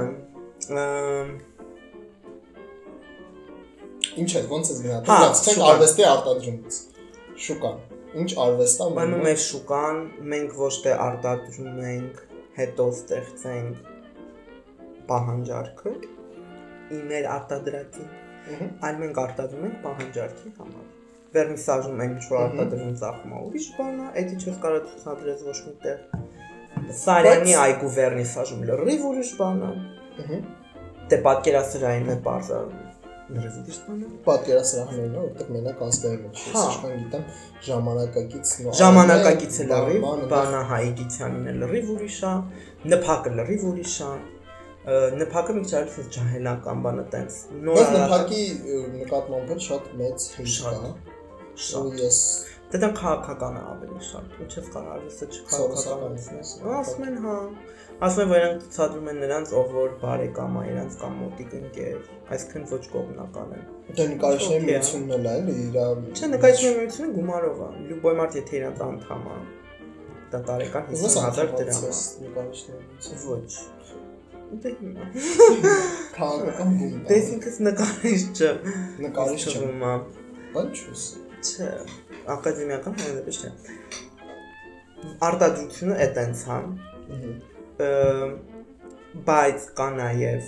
[4.15, 6.73] Ինչ է, ոնց է Հա, գնահատում։ Ասենք շուկան։ արվեստի արտադրումից։
[7.45, 7.77] Շուկան։
[8.15, 9.97] Ինչ արվեստ է Բանում մեր շուկան,
[10.33, 12.21] մենք ոչ թե արտադրում ենք,
[12.55, 13.75] հետո ստեղծենք
[15.09, 15.91] պահանջարկը,
[16.95, 20.85] իներ արտադրածի, Ահա։ այլ մենք արտադրում ենք պահանջարկի համար։
[21.35, 25.57] Վերնիսաժում այն ինչ որ արտադրում ծախում է, ուրիշ բան է, էդի չես կարող ցուցադրես ոչ
[25.65, 25.97] միտեղ։
[27.05, 29.71] Սարյանի այգու վերնիսաժում լրիվ ուրիշ բան է։
[31.11, 32.59] Դե պատկերասրահին է բարձա
[33.35, 35.99] լրիվ ուրիշ բան է։ Պատկերասրահներն է, որտեղ մենակ Ես
[36.55, 37.23] Հա։ իշխան գիտեմ
[37.67, 42.33] ժամանակակից Ժամանակակից լրիվ, բանա Հայգիցյանին է լրիվ ուրիշ է,
[42.93, 44.13] նփակը լրիվ ուրիշ է։
[44.85, 48.41] Նփակը մի քիչ այլ ջահելական բանը տենց։ Նոր Բայց նպակի
[48.95, 50.91] նկատմամբ էլ շատ մեծ Շատ, կա։
[51.67, 52.19] շատ։ Ու ես
[52.75, 57.35] դա քաղաքական է ավելի շատ։ Ինչպես կարող չքաղաքականացնել։ է։ Ասում են, հա։
[58.05, 62.09] Ասում են, որ իրանք ցածրում են նրանց, ով որ բարեկամ է իրանց կամ մոտիկ ընկեր,
[62.35, 63.63] այսինքն ոչ կողմնական են։
[63.95, 65.79] դա նկարիչների միությունն էլ է, իր
[66.19, 69.39] Չէ, նկարիչների միությունը գումարով է։ Լյուբոյ մարդ եթե իրանց անդամ է,
[70.35, 71.95] դա տարեկան 50000 դրամ է։
[72.25, 73.84] նկարիչների Ոչ։
[74.63, 75.05] Դե հիմա։
[76.15, 78.51] Քաղաքական բում։ Դե ինքս նկարիչ չէ։
[79.05, 79.85] նկարիչ չեմ։
[80.55, 81.05] Բան չուս։
[81.45, 81.69] Չէ,
[82.35, 83.77] ակադեմիական հանրապետություն չէ։
[85.29, 86.59] Արտադրությունը է տենց հա։
[87.85, 87.89] Ը,
[89.27, 90.47] Բայց կա նաև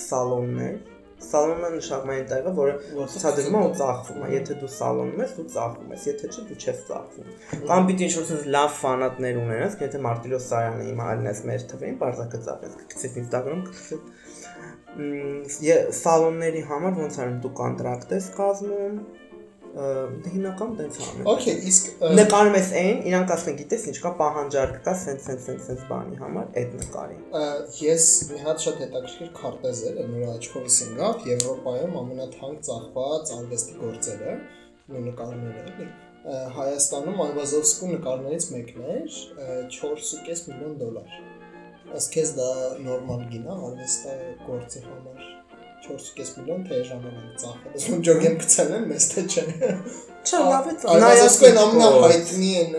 [0.00, 0.76] սալոններ։
[1.18, 1.68] Սալոնը
[2.14, 2.74] այն տեղը, որը
[3.12, 6.58] ցուցադրվում է ու ծախվում է։ Եթե դու սալոնում ես, դու ծախվում ես, եթե չէ, դու
[6.62, 7.32] չես ծախվում։
[7.68, 12.40] Կամ պիտի ինչ-որ sense լավ ֆանատներ ունենաս, եթե Մարտիրոս Սարյանը հիմա ալնես մեր թվին, բարձակը
[12.48, 13.64] ծախես, կգցես Instagram,
[14.98, 18.96] ե- սալոնների համար ոնց արում դու կոնտրակտ ես կազմում,
[19.78, 24.94] հիմնական տենց անում։ Okay, իսկ Նկարում ես այն, իրանք ասեն, գիտես ինչ կա պահանջարկ կա,
[25.02, 27.18] սենց սենց սենց սենց բանի համար, այդ նկարի։
[27.84, 34.36] ես մի հատ շատ հետաքրքիր քարտեզ էր, նոր աչքովս ընկավ Եվրոպայում ամենաթանկ ծախված արվեստի գործերը,
[35.08, 35.90] նկարները, էլի։
[36.58, 41.18] Հայաստանում Այվազովսկու նկարներից մեկն էր, ը, 4.5 միլիոն դոլար։
[41.98, 42.52] Ըստ քեզ դա
[42.84, 44.16] նորմալ գին է արվեստի
[44.48, 45.37] գործի համար
[45.88, 49.44] 4.5 միլիոն թե ժամանակ ծախել։ Ոսում ջոգեմ գցել են, մեզ թե չէ։
[50.28, 52.74] Չէ, լավ է։ Այվազովսկեն ամենահայտնի են,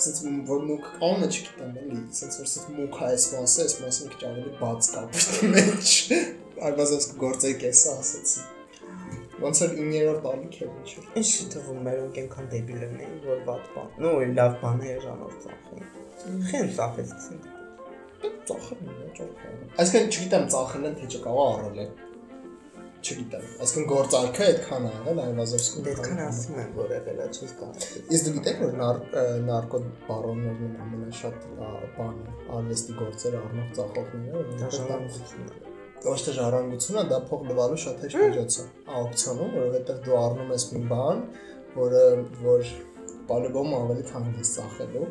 [0.00, 4.14] ասենց որ մուկ անունը չգիտեմ էլի, ասենց որ ասենց մուկ այս մասը, այս մասը մի
[4.14, 5.94] քիչ ավելի բաց կա պիտի մեջ։
[6.70, 8.48] Այվազովսկը գործի կեսը ասեցի։
[9.40, 13.94] Ոնց որ 9-րդ տալիք է ինչ։ Ինչ թվում մերոնք այնքան դեբիլ էին, որ վատ բան։
[14.04, 15.88] Նո, լավ բան է ժանով ծախեն։
[16.50, 17.40] Խեն ծախեցին։
[18.50, 21.86] Ծախել ճոխել։ Այսինքն չգիտեմ ծախել են թե չկա առել է։
[23.00, 27.94] չգիտեմ, այսինքն գործարքը այդքան է եղել Այվազովսկում։ Դետքան ասում են, որ եղել է, չես կարծես։
[28.16, 28.76] Իսկ դու գիտեք որ
[29.48, 35.60] նարկո բարոններն են ամենաշատ ա, բանը, արվեստի գործերը առնող ծախողները, Դաշնամությունը։
[36.00, 38.62] ոչ թե ժառանգությունը, դա փող լվալու շատ հեշտ միջոց է
[39.00, 41.20] աուկցիոնում, որովհետեւ դու առնում ես մի բան,
[41.76, 42.04] որը
[42.40, 42.70] որ
[43.30, 45.10] բալեբոմ ավելի հանգիստ ծախելու,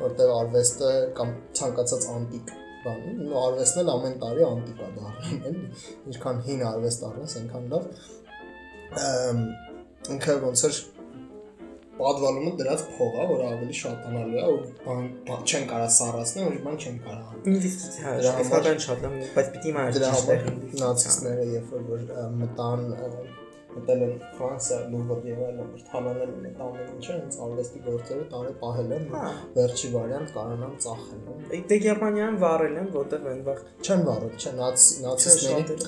[0.00, 5.64] որտեղ արվեստը կամ ցանկացած անտիկ բան, ու արվեստն էլ ամեն տարի անտիկ է դառնում, էլի։
[6.10, 7.84] Ինչքան հին արվեստ առնես, այնքան լավ։
[10.10, 10.78] ինքը ոնց էր
[12.00, 16.78] պատվալումը դրած փող է, որը ավելի շատանալու է, ու բան չեն կարա սառացնել, ոչ բան
[16.80, 20.40] չեն կարա Ինվեստիցիա է, Դրա համար- շատ լավ, բայց պիտի մանր Դրա համար
[20.80, 22.00] նացիստները երբ որ որ
[22.40, 22.86] մտան
[23.74, 28.26] մտել են Ֆրանսիա, Լուվր եւ այլն, որ թալանել են այդ ամեն ինչը, հենց արվեստի գործերը
[28.34, 33.62] տարի պահել են, Հա։ վերջի վարիանտ կարողանան ծախել։ ու Դե Գերմանիան վառել են, որտեղ այնվաղ
[33.80, 35.78] Չեն վարել, չէ, նացի նացիստների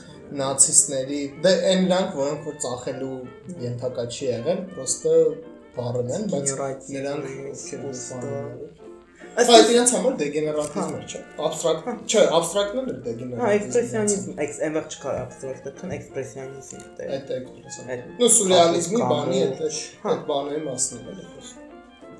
[0.42, 3.16] նացիստների, դե այն նրանք, որոնք որ ծախելու
[3.66, 5.16] ենթակա չի եղել, պրոստը
[5.76, 6.54] վարել են, բայց
[6.96, 8.91] նրանք ուսուցը։ ուսուցան Այս
[9.32, 14.58] Բայց իրենց համար դեգեներատիվն է, չէ։ Աբստրակտ, չէ, աբստրակտն էլ է Հա, դեգեներատիվ։ էքսպրեսիոնիզմ, էքս
[14.66, 19.62] այնվաղ չկար աբստրակտը, քան էքսպրեսիոնիզմ դե։ Այդ էքսպրեսիոն։ Այդ Ну սուրեալիզմի կամուջ, բանի այդ
[20.12, 21.66] այդ բաների մասն է էլի խոսքը։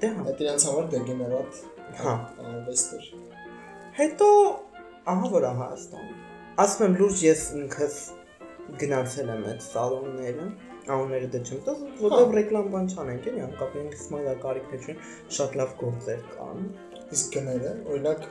[0.03, 1.61] Դե հա։ Այդ իրենց համար դեգեներատ
[2.03, 2.15] Հա։
[2.49, 3.07] արվեստ էր։
[4.01, 4.29] Հետո
[5.13, 6.13] ահա որ ահա Հայաստան։
[6.63, 7.97] Ասում եմ լուրջ ես ինքս
[8.83, 10.47] գնացել եմ այդ սալոնները,
[10.93, 14.95] անունները դե չեմ տա, որտեղ ռեկլամ բան չանենք, էլի անկապ ինքս մայլա կարիք չէ,
[15.37, 16.65] շատ լավ գործեր կան։
[17.13, 18.27] Իսկ գները, օրինակ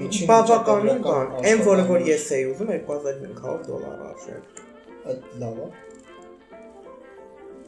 [0.00, 4.36] միջին Բավականին բան, այն որը որ ես էի ուզում 2500 դոլար արժե։
[5.10, 5.70] այդ լավ է։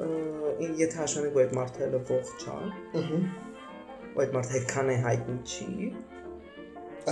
[0.02, 0.10] Ա,
[0.82, 2.58] Եթե հաշվենք որ այդ մարդը ողջ է,
[3.00, 3.18] Ահա։
[4.22, 5.90] այդ մարդը այդքան է հայտնի չի,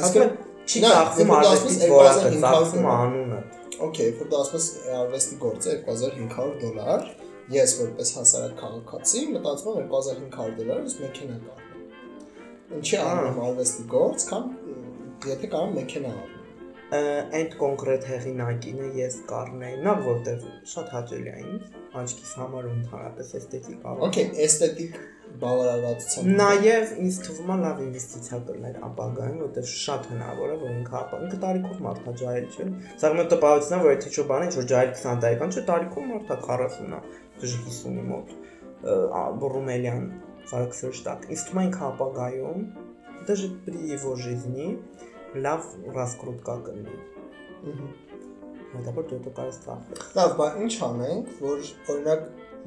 [0.00, 0.36] Այսինքն
[0.70, 3.40] չի ծախսում արվեստից դասում որակը, 2500 ծախսում անունը։
[3.86, 4.68] Okay, որ դա ասում ես
[5.00, 7.08] արվեստի գործը 2500 դոլար,
[7.56, 11.38] ես որպես հասարակ քաղաքացի մտածում եմ 2500 դոլար ես մեքենա
[12.78, 14.52] Ինչի առնեմ արվեստի գործ, կամ
[15.30, 16.14] եթե կարող մեքենա
[16.90, 21.66] Այդ կոնկրետ հեղինակինը ես կառնեի, նա որտեղ շատ հաճելի է ինձ,
[22.00, 24.96] աչքիս համար ու ընդհանրապես էսթետիկ ավ։ Okay, էսթետիկ
[25.44, 31.02] բավարարվածության։ Նաև ինձ թվում է լավ ինվեստիցիա կլներ ապագայում, որտեղ շատ հնարավոր է որ ինքը
[31.20, 32.66] ինքը տարիքով մարդա ջահել չէ։
[33.04, 36.10] Սա մոտ տպավորությունն է, որ եթե ինչ-որ բան է, ինչ-որ ջահել 20 տարեկան չէ, տարիքով
[36.10, 37.00] մարդա 40-ա,
[37.44, 38.34] դժ 50-ի մոտ
[39.54, 40.04] ռումելյան
[40.50, 41.26] 40 штат.
[41.30, 42.62] Իստման կապագայում
[43.26, 44.78] даже при его жизни
[45.34, 47.00] լավ раскрутка կլինի։
[48.70, 49.76] Հետաբար դու դու կարես տա։
[50.18, 51.62] Լավ, բա ինչ անենք, որ
[51.94, 52.24] օրինակ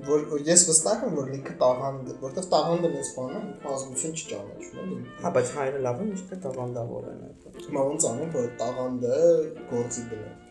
[0.08, 3.42] որ ես վստահ եմ որ լիքը տաղանդ, որտեվ տաղանդը մեծ բան է,
[3.74, 8.34] ազգություն չճանաչում էլի։ Հա, բայց հայրը լավ է, միշտ տաղանդավոր են այդ։ Հիմա ոնց անեմ,
[8.38, 9.20] որ տաղանդը
[9.74, 10.43] գործի դնեմ։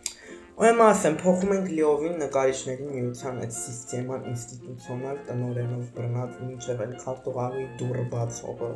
[0.52, 7.64] Ուրեմն ասեմ, փոխում ենք լիովին նկարիչների միության այդ սիստեման ինստիտուցիոնալ տնօրենով բռնած ինչև էլ քարտուղարի
[7.80, 8.68] դուրը բացողը։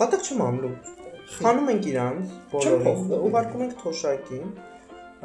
[0.00, 0.70] Կատակ չեմ ամլու։
[1.36, 4.56] Խանում ենք իրանց բոլորին, ուղարկում ենք թոշակին։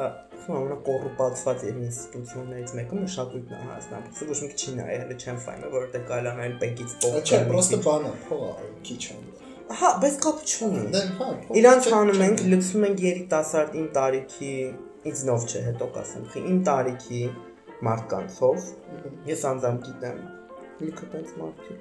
[0.02, 5.70] ամենա կոռուպացված եւ ինստիտուցիոններից մեկը մշակույթն է Սա ոչ մի չի նայել, հələ չեմ ֆայմը,
[5.76, 9.20] որովհետեւ կարելի է նայել բեկից փող։ Չէ, պրոստը բան է, փող է, քիչ է։
[9.82, 11.28] Հա, բայց կապ չունի։ Դե հա,
[11.62, 14.56] Իրանց հանում ենք, լցնում ենք երիտասարդ իմ տարիքի,
[15.10, 17.22] ինձ նով չէ, հետո կասեմ, խի իմ տարիքի
[17.88, 18.68] մարդկանցով։
[19.32, 20.20] Ես անձամբ գիտեմ։
[20.82, 21.80] Լիքը տենց մարդիկ։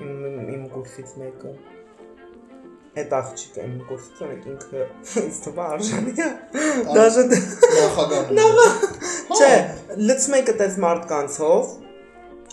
[0.00, 1.52] Իմ իմ կուրսից մեկը
[3.00, 4.86] Այդ աղջիկը իմ կուրսից ունեք ինքը
[5.20, 6.26] ինձ թվա արժանի է։
[6.96, 8.40] Դաժե նախագահն։
[9.36, 9.52] չէ,
[10.10, 11.70] լցում ենք այդպես մարդկանցով,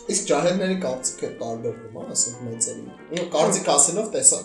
[0.07, 4.37] Իսկ ջահելների կարծիքը տարբերվում է, ասենք մեծերի։ կարծիք ասելով տեսա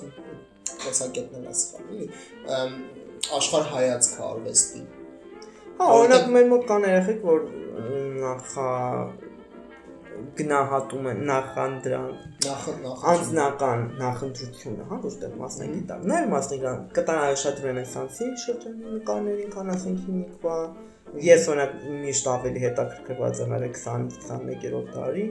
[0.83, 2.09] տեսակետներ ասխալ, էլի։
[2.57, 2.73] Ամ,
[3.39, 4.83] Աշխարհ հայացքը արվեստի։
[5.79, 7.45] Հա, օրինակ մեր մոտ կան երեխեք, որ
[8.23, 8.71] նախա
[10.39, 12.11] գնահատում են նախանդրան
[12.43, 19.73] Նախ նախ անձնական նախընտրությունը, հա, որտեղ մասնագիտակ։ Նաև մասնագիտակ կտան շատ ռենեսանսի շրջանի նկարներին, քան
[19.75, 20.57] ասենք հիմիկվա։
[21.27, 25.27] Ես օրինակ միշտ ավելի հետաքրքրված եմ արել 20-21-րդ դարի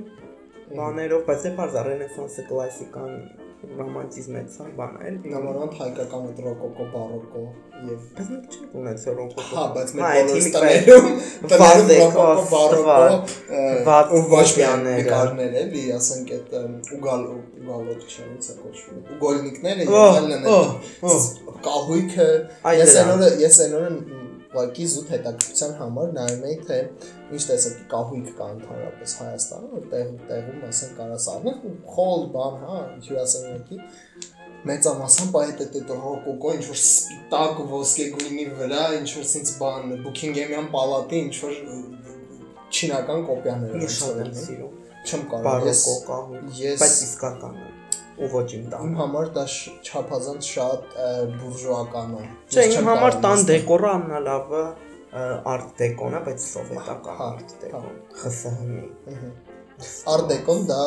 [0.82, 3.16] բաներով, բայց դե բարձր ռենեսանսը կլասիկան
[3.62, 7.42] ռոմանտիզմ է, ցան բան է, էլի։ Նամանանդ հայկական այդ ռոկոկո, բարոկո
[7.82, 11.08] եւ Բայց մենք չենք ունեցել ռոկոկո։ Հա, բայց Հա, մեր այդ բոլոր հիմիկվա- տներում
[11.52, 13.22] տներում Վազեկով, ռոկոկո, բարոկո,
[13.52, 16.50] ը, ու ոչ միայն վազպյանները։ նկարներ էլի, ասենք այդ
[16.98, 17.22] ուգալ
[18.32, 20.46] ոնց է կոչվում։ Ուգոլնիկները եւ այլն
[21.66, 22.28] կահույքը
[22.82, 23.90] ես այն օրը ես այն օրը
[24.52, 26.78] ուղղակի զուտ հետաքրքրության համար նայում էի թե
[27.32, 31.58] ինչ տեսակի կահույք կա ընդհանրապես Հայաստանում, որ տեղ տեղում ասենք կարաս առնել
[31.96, 33.80] խոլ բան, հա, հյուրասենյակի
[35.42, 41.22] այդ այդ ռոկոկո ինչ որ սպիտակ ոսկե գույնի վրա ինչ որ sense բան Buckingham-յան պալատի
[41.26, 41.56] ինչ որ
[42.72, 43.24] չինական
[43.98, 45.82] շատ եմ սիրում։ Չեմ կարող ես
[46.62, 47.70] ես- բայց իսկական է։
[48.22, 49.44] Ու ոչ իմ իմ տան։ համար դա
[49.90, 50.82] չափազանց շատ
[51.42, 54.64] բուրժուական է։ Չէ, իմ համար տան դեկորը ամենալավը
[55.52, 59.32] արտ դեկոն է, բայց սովետական Հա, արտ դեկոն։ ԽՍՀՄ-ի։
[60.14, 60.80] Արդեկոն դա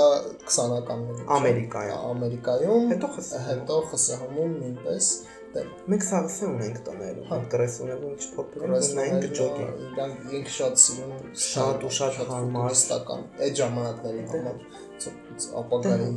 [0.46, 5.08] 20-ականների։ Ամերիկայում։ Ամերիկայում, Հետո ԽՍՀՄ-ում։ հետո ԽՍՀՄ-ում նույնպես
[5.54, 8.62] դե Մենք սաղսե ունենք տներում, Հա։ հա կրեսունով ինչ փոփոխ
[8.94, 14.56] ունենք ջոգի։ Իրանք ինք շատ սիրուն Շատ ու շատ հարմար։ ֆուտուրիստական այդ ժամանակների Դե։ համար
[15.04, 16.08] ց- ապագայի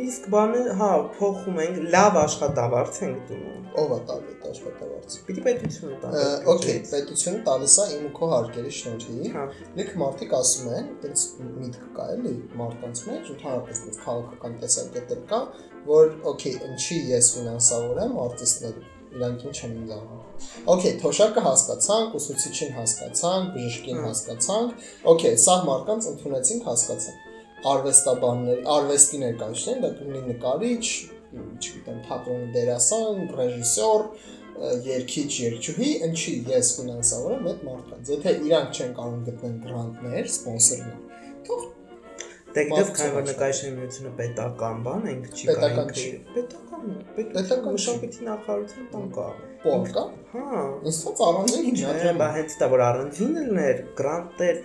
[0.00, 5.42] Իսկ բանը, հա, փոխում ենք, լավ աշխատավարձ ենք դնում։ ով է տալի այդ աշխատավարձը։ Պիտի
[5.46, 6.12] պետությունը տա։
[6.52, 9.44] Okay, պետությունը տալիս է իմ ու քո հարկերի շնորհիվ։ Հա։
[9.80, 11.26] Լիք մարդիկ ասում են, այդպես
[11.60, 15.40] միտք կա էլի մարդկանց մեջ, ընդհանրապես այդպես քաղաքական տեսակետեր կա,
[15.90, 20.20] որ okay, ինչի ես ֆինանսավորեմ արտիստներին իրանք ինչ են ինձ անում։
[20.74, 27.29] Okay, թոշակը հասկացանք, ուսուցիչին հասկացանք, բժշկին հասկացանք։ Okay, սա մարդկանց ընդունեցինք, հասկացանք։
[27.70, 30.84] Արվեստաբաններ, արվեստի ներկայացնեն, դա կլինի նկարիչ,
[31.60, 34.06] չգիտեմ, թատրոնի դերասան, ռեժիսոր,
[34.60, 40.96] ը, երգիչ, երգչուհի, ինչի ես ֆինանսավորեմ այդ մարդկանց։ Եթե իրանք չեն կարող գտնել գրանտներ, սպոնսորներ,
[41.50, 41.68] թող
[42.50, 45.90] Դե գիտես, համար։ նկարիչների միությունը պետական բան ենք, չի կարող
[46.34, 49.26] Պետական Պետական մշակույթի նախարարության տան կա։
[49.62, 54.60] պոն կա։ Հա։ Ինձ թվում առանձին Չէ, հիմնադրամ։ բա հենց դա որ առանձին լներ, գրանտեր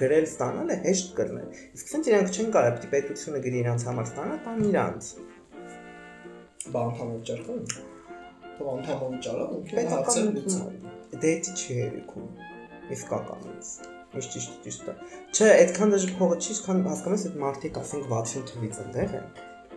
[0.00, 4.36] գրել ստանալը հեշտ կլներ։ Իսկ ցենց իրանք չեն կարող, պիտի պետությունը գրի իրանք համար ստանա,
[4.46, 5.10] տան իրանք։
[6.74, 7.62] Բա անդամով ճարխում։
[8.60, 10.90] Թող անդամով ճարա, ինքը հարցեր լուծում։
[11.20, 12.28] Դե էդի չի երիկում։
[12.96, 13.72] Իսկականից։
[14.10, 14.94] Միշտ ճիշտ ճիշտ է։
[15.30, 19.28] Չէ, այդքան դժ փողը չի, քան հասկանում ես այդ մարդիկ ասենք 60 թվից ընդեղ են։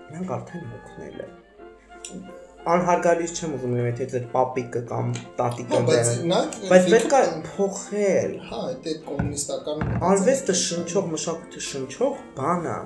[0.07, 5.07] Նրանք արդեն հոգնել են։ Անհարգալից չեմ ուզում եթե ձեր պապիկը կամ
[5.39, 6.37] տատիկը Հա, բայց նա
[6.71, 12.77] Բայց պետք է փոխել։ Հա, այդ այդ կոմունիստական Արվեստը շնչող, մշակույթը շնչող բան է։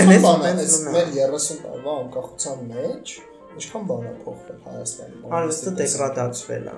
[0.00, 0.54] ջնես բան է,
[0.96, 3.14] մեր 30 տարվա անկախության մեջ
[3.60, 6.76] ինչքան բան է փոխվել Հայաստանում։ Արվեստը դեգրադացվել է։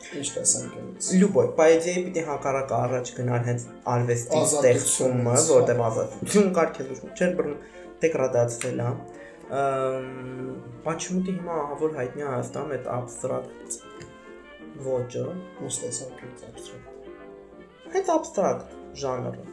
[0.00, 3.64] Ինչ տեսանկյունից։ Լյուբոյ, պայեզիայի պիտի հակառակը առաջ գնալ հենց
[3.94, 7.58] արվեստի ստեղծումը, հա։ որտեղ ազատություն կար քեզ ուշ չէր բռն
[8.04, 8.90] դեգրադացվել է։
[9.50, 13.78] Почему-то հիմա ահավոր հայտնի Հայաստանում այդ abstract
[14.86, 15.24] ոճը,
[15.60, 19.44] ոչ տեսակից abstract։ Այդ abstract ժանրը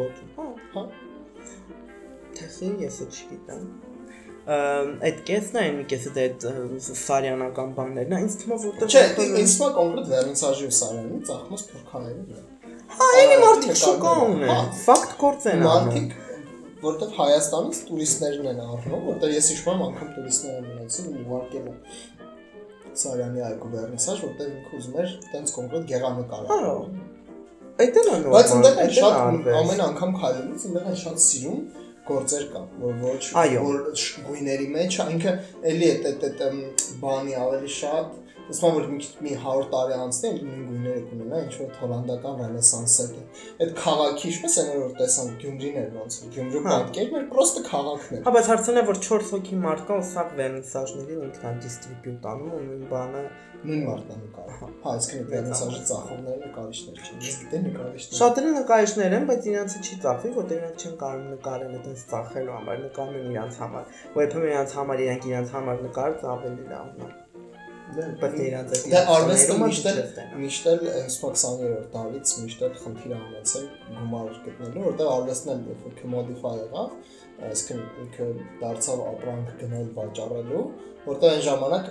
[0.00, 0.84] ոճը, հա, հա։
[2.34, 3.66] Թեզի ես չգիտեմ
[4.44, 9.04] այդ կեսն այն մի կեսը դա դե այդ սարյանական բաններն է ինձ թվում որտեղ Չէ,
[9.40, 12.42] ինձ թվում կոնկրետ վերնիսաժի ու սարյանի ծախմոս փորքաների վրա։
[12.94, 16.12] Հա, այնի մարդիկ շուկա ունեն։ Ֆակտ հա։ գործ են անում։ Մարդիկ
[16.84, 21.68] որտեվ Հայաստանից տուրիստներն են առնում, որտեղ ես հիշում եմ անգամ տուրիստներ են մնացել ու ուղարկել
[23.04, 26.58] Սարյանի այգու վերնիսաժ, որտեղ ինքը ուզում էր տենց կոնկրետ գեղանկար Հա,
[27.74, 31.64] Այդ էլ է նորմալ։ Բայց այնտեղ են շատ ամեն անգամ քայլելուց այնտեղ են շատ սիրուն
[32.04, 33.22] գործեր կան, որ ոչ
[33.64, 33.78] որ
[34.28, 35.32] գույների մեջ է, ինքը
[35.72, 36.60] էլի այդ ըմ,
[37.02, 41.54] բանի ավելի շատ Ուսման որ մի քիչ մի 100 տարի անցնի, նույն գույները կունենա, ինչ
[41.60, 43.22] որ հոլանդական ռենեսանսը է։
[43.64, 48.18] Այդ քաղաքի, ինչպես են որ տեսան Գյումրին էր ոնց, Գյումրու Հա։ պատկերն էր, պրոստը քաղաքն
[48.18, 52.30] էր։ Հա, բայց հարցն է, որ 4 հոգի մարդ կա ու սա վերնիսաժներին ինքնան դիստրիբյուտ
[52.34, 53.24] անում ու նույն բանը
[53.64, 59.16] Նույն մարդն է նկարը։ Հա, այսինքն վերնիսաժի ծախողները նկարիչներ չեն։ Ես գիտեմ նկարիչներ։ շատերը նկարիչներ
[59.18, 63.34] են, բայց իրանցը չի ծախվի, որտեղ իրանք չեն կարող նկարել այդպես ծախելու համար, նկարում են
[63.34, 67.23] իրանց համար։ Ու երբեմն իրանց համար իրանք իրանց համար նկարած ավելի լավն է։
[67.84, 68.14] Այդ
[68.90, 69.98] Դա արվեստը միշտ էլ
[70.40, 73.66] միշտ էլ այս 20-րդ տարից միշտ էլ խնդիր է ունեցել
[73.98, 76.96] գումար գտնելու, որտեղ արվեստն էլ երբ որ commodify եղավ,
[77.50, 78.28] այսինքն ինքը
[78.64, 80.64] դարձավ ապրանք գնել վաճառելու,
[81.04, 81.90] որտեղ այն ժամանակ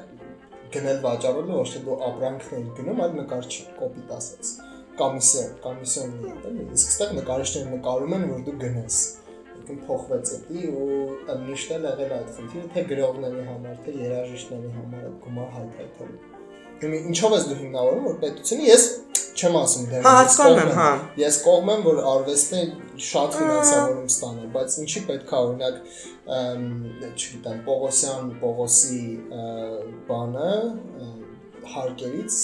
[0.74, 4.54] գնել վաճառելու ոչ թե դու ապրանքն ես գնում, այլ նկարչի, կոպիտ ասած։
[4.94, 8.98] Կոմիսիոն, կոմիսիոն էլի, իսկ այստեղ նկարիչները նկարում են, որ դու գնես
[9.64, 15.06] ինքն փոխվեց էդի ու միշտ էլ եղել այդ խնդիրը թե գրողների համար, թե երաժիշտների համար
[15.08, 16.22] այդ գումար հայթայթելու։
[16.84, 18.88] Իմի ինչով ես դու հիմնավորում որ պետությունը ես
[19.34, 20.90] չեմ ասում դեմ։ Հա, հասկանում եմ, հա։
[21.24, 22.60] Ես կողմ եմ, որ արվեստը
[23.08, 25.80] շատ ֆինանսավորում ստանա, բայց ինչի պետք է օրինակ,
[27.14, 29.00] չգիտեմ, Պողոսյան, Պողոսի
[30.12, 30.52] բանը
[31.74, 32.42] հարկերից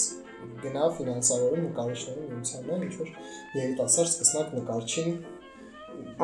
[0.64, 3.12] գնա ֆինանսավորում նկարիչների միությանը, ինչ որ
[3.60, 5.14] երիտասարդ սկսնակ նկարչին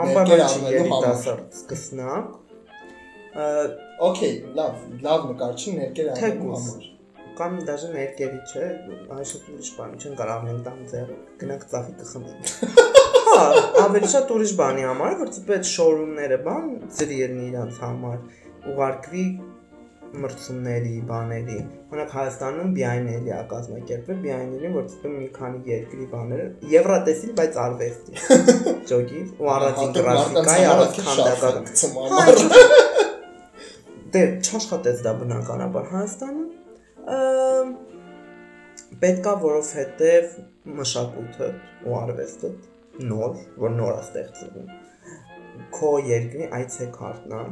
[0.02, 2.34] Անպայման երիտասարդ սկսնակ։
[3.36, 3.48] Ա,
[3.96, 6.92] Okay, լավ, լավ նկարչին ներկեր Թեկուզ։ համար։
[7.36, 8.66] կամ դաժե ներկերի չէ,
[9.16, 11.10] այսօր ուրիշ բան չեն կարող ամեն տան ձեր
[11.42, 12.34] գնանք ծախի կխմի։
[13.26, 13.44] Հա,
[13.82, 16.68] ավելի շատ ուրիշ բանի համար, որ տիպ այդ շոուրումները բան
[16.98, 18.18] ծրի երնի իրանց համար
[18.72, 19.24] ուղարկվի
[20.22, 21.56] մրցումների, բաների։
[21.90, 28.12] Օրինակ Հայաստանում BIN-ելի է կազմակերպվել, BIN-ելի, որ ցտում մի քանի երկրի բաները, Եվրատեսիլ, բայց արվեստի։
[28.90, 32.42] Ճոգի ու առաջին գրաֆիկայի առանց քանդակական։ Ցմամար։
[34.16, 36.48] Դե չաշխատեց դա բնականաբար Հայաստանում։
[39.02, 40.36] Պետքա, որովհետև
[40.80, 41.48] մշակույթը
[41.86, 42.52] ու արվեստը
[43.10, 44.85] նոր, որ նոր է ստեղծվում
[45.76, 47.42] քո երկրի այցեքարտն է,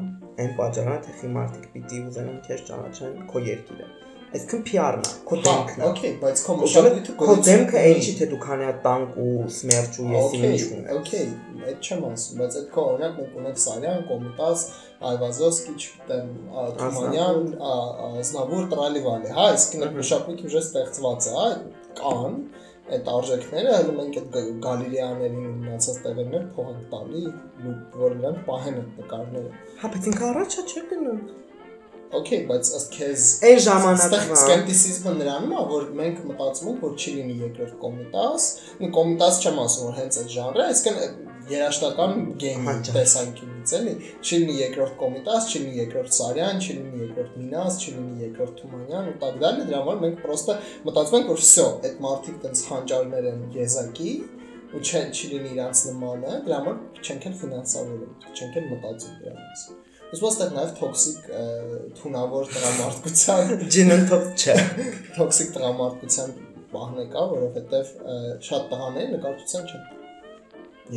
[0.45, 3.93] այն պատճառը թե խիմարտիկ պիտի ուզենան քեզ ճանաչեն քո երկիրը։
[4.35, 8.27] Այսինքն PR-ն է, քո դեմքն է։ Okay, բայց քո մշակույթը Քո դեմքը այն չի թե
[8.33, 11.23] դու քանի հատ տանկ ու սմերջ ու Okay, ինչ ունես։ okay,
[11.69, 14.65] այդ չեմ ասում, բայց այդ քո օրինակ մենք ունենք Սարյան, Կոմիտաս,
[15.11, 16.35] Այվազովսկի, չգիտեմ,
[16.81, 17.49] Թումանյան,
[18.25, 21.49] Ազնավուր, Տրալիվալի, հա, իսկ այդ մշակույթը ուժը ստեղծված է, հա,
[22.03, 22.39] կան
[22.93, 27.22] այդ արժեքները, հələ մենք այդ գալերեաներին մնացած տեղերներ փող ենք տալի,
[28.03, 31.22] որ նրանք պահեն այդ նկարները։ Հա, բայց ինքը առաջա չէ գնում։
[32.14, 37.14] Okay, բայց ըստ քեզ Այն ժամանակվա սկեպտիցիզմը նրանում է, որ մենք մտածում ենք, որ չի
[37.14, 38.47] լինի երկրորդ կոմիտաս,
[38.78, 44.39] ու կոմիտաս չեմ ասում, որ հենց այդ ժանրը, այսինքն երաշտական գեյմի Հաճա։ տեսանկյունից էլի, չի
[44.41, 49.10] լինի երկրորդ կոմիտաս, չի լինի երկրորդ Սարյան, չի լինի երկրորդ Մինաս, չի լինի երկրորդ Թումանյան
[49.10, 50.58] ու так далее, դրա համար մենք պրոստը
[50.89, 54.14] մտածում ենք, որ всё, այդ մարդիկ տենց հանճարներ են եզակի
[54.70, 59.38] ու չեն չի լինի իրանց նմանը, դրա համար չենք էլ ֆինանսավորում, չենք էլ մտածում դրա
[59.39, 61.26] մասին։ Իսկ ոստեղ նաև տոքսիկ
[62.00, 64.56] թունավոր տրամարտկության ջինընթոց չէ։
[65.18, 66.34] տոքսիկ տրամարտկության
[66.74, 69.88] բահն է կա, որովհետև ը, շատ տղաներ նկարչության չեն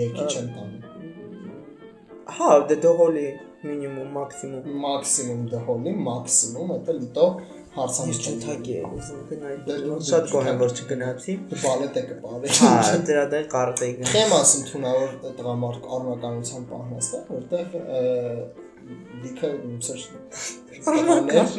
[0.01, 0.83] երկի չեն տանում։
[2.37, 3.27] Հա, դե դողոլի
[3.67, 7.27] մինիմում, մաքսիմում։ Մաքսիմում դհոլի, մաքսիմում դա լիտո
[7.77, 9.73] Ես հարցանիշ չթակի եմ ուզում գնալ։ Դե
[10.07, 11.33] Շատ դու գոհ եմ, չթակ- որ չգնացի։
[11.63, 12.71] բալետ է կպարի։ Հա,
[13.09, 17.67] դրա դե կարտեի գնա։ Չեմ ասում թունավոր տղամարդ առնականության պահնաստը, որտեղ
[19.21, 20.01] լիքը ուսեր
[20.87, 21.49] տղաներ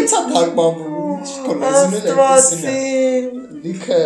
[0.00, 2.80] Ինչա թարգմանվում չկոնազունել է Աստվածի։
[3.66, 4.00] լիքը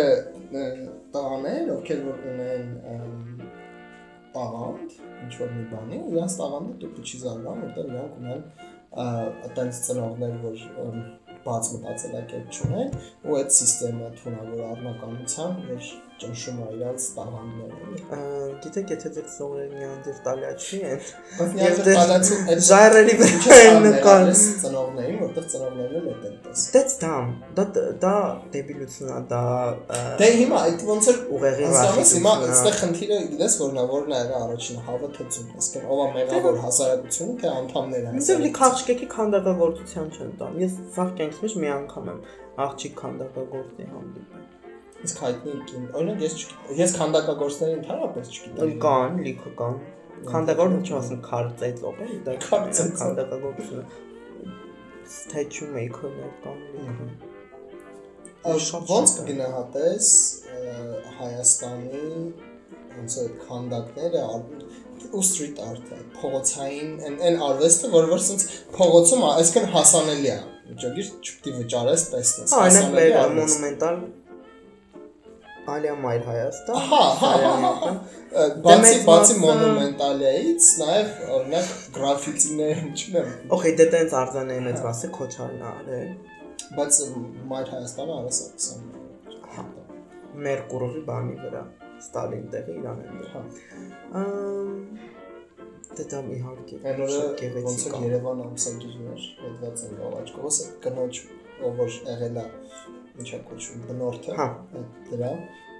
[1.15, 2.65] տղաներ, ովքեր որ ունեն
[4.35, 8.45] տաղանդ, ինչ որ մի բանի, իրանց տաղանդը դուք չի զարգանում, որտեղ իրանք ունեն
[9.01, 11.01] այտենց ծնողներ, որ
[11.45, 12.95] բաց մտածելակերպ չունեն,
[13.27, 15.91] ու այդ համակարգը թունավոր առնականության, որ
[16.21, 18.19] ճնշում է իրանց տաղանդները։
[18.61, 20.99] Գիտեք, եթե դուք սովորել նեանդերտալիացի են,
[21.37, 26.65] Բայց Եվ դե- նյարդալացու այդ ժայռերի վրա են նկար։ ծնողներին, որտեղ ծնողներն էլ են տես։
[26.75, 27.65] That's dumb։ Դա
[28.05, 28.13] դա
[28.55, 29.41] դեբիլություն է, դա
[30.21, 34.19] Դե հիմա այդ ոնց որ ուղեղի Հասկանես հիմա այստեղ խնդիրը գիտես որն է, որն է
[34.21, 40.07] եղել առաջինը հավը թծում, այսինքն ով է մեղավոր հասարակությունը, թե անդամները Ինձ լի քաղցկեկի քանդակագործության
[40.11, 42.19] չեն տա։ Ես սաղ կյանքից մեջ մի անգամ եմ
[42.61, 44.60] աղջիկ քանդակագործի հանդիպել։
[45.01, 46.33] Իսկ հայտնի կին, օրինակ ես
[46.77, 49.79] ես քանդակագործների ընդհանրապես չգիտեմ։ Կան, լիքը կան։
[50.27, 53.85] Քանդակագործ չի ասում քարտեծող է, դա քանդակագործությունը։
[55.11, 57.09] Statue maker-ներ կան լիքը։
[58.91, 60.13] Ոնց կգնահատես
[61.17, 62.05] Հայաստանի
[62.91, 64.23] ոնց է քանդակները
[65.11, 70.39] ու street art-ը, փողոցային այն այն արվեստը, որը որ sense փողոցում, է, այսինքն հասանելի է։
[70.81, 72.53] Ջոգիր չպետք է վճարես, տեսնես։
[72.95, 73.97] մեր արվեստ։ մոնումենտալ
[75.75, 81.71] Ալիա Մայր Հայաստան։ Հա, հա, հա, հա, հա։ Ը, Դե Բացի բացի մոնումենտալիայից, նաև օրինակ
[81.97, 86.11] գրաֆիտիներ, չգիտեմ, Okay, դե տենց արձանների մեծ մասը քոչարն է արել։
[86.79, 86.99] բայց
[87.51, 88.89] Մայր Հայաստանը արասակցան։
[89.55, 89.65] Հա։
[90.47, 91.63] Մերկուրովի բանի վրա
[92.01, 93.41] Ստալին տեղի իրան են դեր։ Հա։
[94.21, 95.11] Ամ
[95.97, 100.59] դե դա իհարկե Այն օրը ոնց գեղեցիկ որ է։ Երևան ամսագիրն էր, հետված են գավաճկովս,
[100.65, 101.19] այդ կնոջ
[101.67, 102.45] ով որ եղել է
[103.21, 104.47] ինչա կոչվում բնորդը, Հա։
[104.79, 105.31] այդ դրա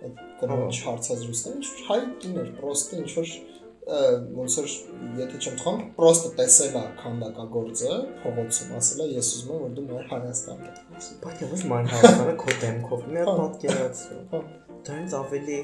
[0.02, 3.34] այդ կնոջ հարցազրույցները ինչ որ հայ կին էր, պրոստը ինչ որ
[3.82, 4.74] ոնց որ
[5.18, 9.86] եթե չեմ թխում, պրոստը տեսել է քանդակագործը փողոցում, ասել է ես ուզում եմ որ դու
[9.90, 14.42] մեր Հայաստանն ես։ Բայց ես ման Հայաստանը քո դեմքով մի հատ Հա։ պատկերացրու։ Հա։
[14.86, 15.60] Դրանից ավելի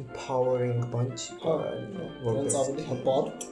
[0.00, 3.48] empowering բան չի Հա։ կարելի, որպես ավելի հպարտ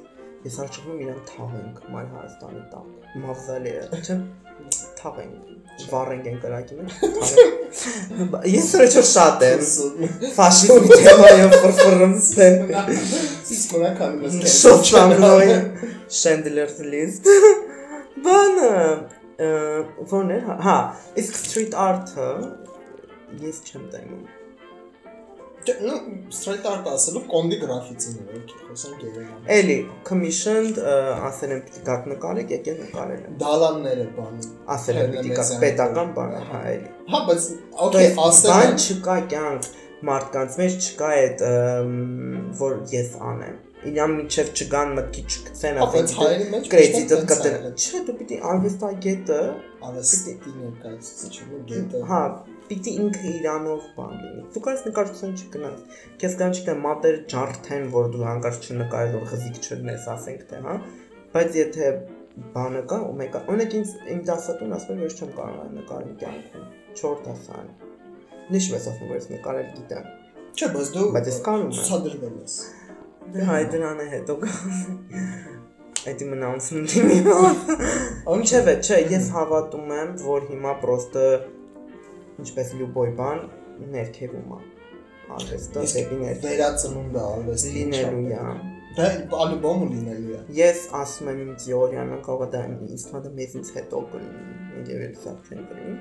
[0.46, 4.16] Ես արժվում իրան թաղենք մայր Հայաստանի տակ։ Մավզալի է, չէ՞։
[4.98, 6.90] Թաղենք։ Վառենք են կրակի մեջ։
[8.50, 9.60] Ես որ չէ շատ եմ
[10.38, 12.72] ֆաշիզմի թեմայով ֆրֆրում սեն։
[13.56, 15.52] Իսկ մնաք անում ես Շոտ սամնոյ
[16.18, 17.30] Schindler's List։
[18.26, 18.72] Բանը
[19.38, 20.78] ո՞րն էր։ հա, Հա,
[21.22, 22.32] իսկ street art-ը
[23.44, 24.37] ես չեմ տայնում։
[25.84, 25.96] Ну,
[26.32, 29.76] straight art ասելով կոնդի գրաֆիտին է, օքեյ, խոսենք գերեգան։ Էլի,
[30.08, 30.78] commissioned
[31.28, 34.40] ասել են պիտի դակ նկարեք, եկեք նկարել։ Դալանները բան։
[34.76, 37.48] Ասել են պիտի կա պետական բան, հա, էլի։ Հա, բայց
[37.88, 39.70] օքեյ, ասել են։ Բան չկա կյանք
[40.08, 41.40] մարդկանց մեջ չկա այդ
[42.58, 43.56] որ ես անեմ
[43.88, 46.14] իրան միջև չգան մտքի չգցեն ասես
[46.72, 49.40] կրեդիտը կտրեն չէ դու պիտի արվեստագետը
[49.88, 52.22] արվեստի ներկայացուցիչը գետը հա
[52.68, 58.08] պիտի ինքը իրանով բան լինի։ Դու կարես նկարչություն չգնաս։ Քեզ կան չգիտեմ մատերը ջարդեն, որ
[58.14, 60.76] դու հանկարծ չնկարես, որ խզիկ չլնես, ասենք թե, հա։
[61.34, 61.90] Բայց եթե
[62.54, 66.66] բանը կա ու մեկը, օրինակ ինձ իմ դասատուն ասում է, որ չեմ կարող նկարել կյանքում։
[67.02, 67.70] 4 դասան։
[68.48, 70.10] Նիշ ես ասում, որ ես նկարել գիտեմ։
[70.58, 72.54] չէ բայց դու Բայց ես կարում եմ։ ցուցադրվել ես
[73.34, 74.36] Դե հայ դրանը հետո
[76.08, 77.70] Այդ իմ announcement-ի մի հատ։
[78.32, 81.24] Ինչև է, չէ, ես հավատում եմ, որ հիմա պրոստը
[82.44, 83.44] ինչպես լյուբոյ բան
[83.94, 84.60] ներքևում է։
[85.38, 89.08] Արվեստը դեպի ներքև վերածնունդը արվեստի լինելու է։ դա
[89.44, 92.62] ալբոմը լինելու է Ես ասում եմ իմ թեորիան, կարող է դա
[93.28, 94.56] է մեզից հետո կլինի,
[95.48, 95.98] չեն կլինի։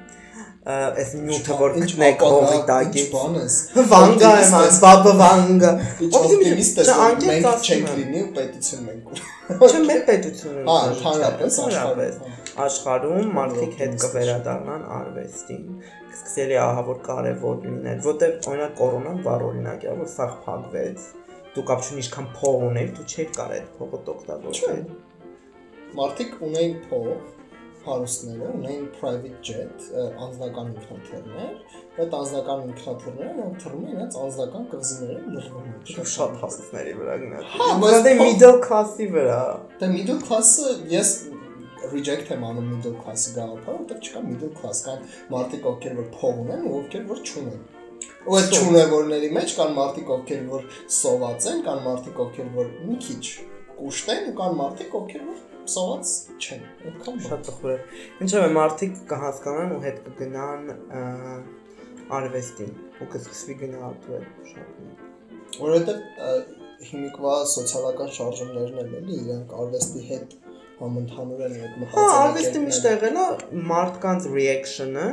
[0.67, 3.57] Ա, Այս նյութը որ գտնեք հողի ինչ տակից։ բան ես
[3.91, 5.71] Վանգա եմ, ես, բաբը վանգա։
[6.07, 6.91] օպտիմիստ ես
[7.27, 12.17] մենք չենք լինի ու պետություն մենք Չէ, մեր պետությունը։ հա ընդհանրապես ընդհանրապես։
[12.57, 15.65] աշխարհում մարդիկ հետ կվերադառնան արվեստին։
[16.17, 21.05] Սկսելի ահա որ կարևոր լինել, որտեղ օրինակ կորոնան վառ օրինակ է, որ սաղ փակվեց։
[21.53, 24.81] Դու կապ չունի ինչքան փող ուներ, դու չէիր կարող այդ փողը օգտագործել։
[25.97, 27.11] մարդիկ ունեին փող
[27.87, 29.85] հարուստները ունեին private jet
[30.25, 36.95] անձնական ինքնաթիռներ այդ անձնական ինքնաթիռները նրանք թռնում էին այդ անձնական կղզիները լրվում էին շատ հասցների
[36.99, 39.39] վրա գնաց։ Հա, բայց դե middle class-ի վրա։
[39.79, 41.13] Դե middle class-ը ես
[41.93, 46.41] reject եմ անում middle class-ի գաղափարը, որտեղ չկա middle class, կան մարդիկ, ովքեր որ փող
[46.43, 47.61] ունեն ու ովքեր որ չունեն։
[48.27, 50.65] Ու այդ չունևորների մեջ կան մարդիկ, ովքեր որ
[50.97, 53.23] սոված են, կան մարդիկ, ովքեր որ մի քիչ
[53.77, 55.39] կուշտ են ու կան մարդիկ, ովքեր որ
[55.73, 56.11] սոված
[56.41, 57.77] չեն։ Այդքան Շատ տխուր է։
[58.25, 60.69] Ինչո՞ւ է մարդիկ կհասկանան ու հետ կգնան
[62.17, 62.71] արվեստին
[63.03, 66.55] ու կսկսվի գնահատվել շատ։ Որովհետև
[66.87, 70.35] հիմիկվա սոցիալական շարժումներն են էլի, իրանք արվեստի հետ
[70.79, 73.27] համընդհանուր են այդ Հա, արվեստի միշտ եղել է
[73.71, 75.05] մարդկանց reaction-ը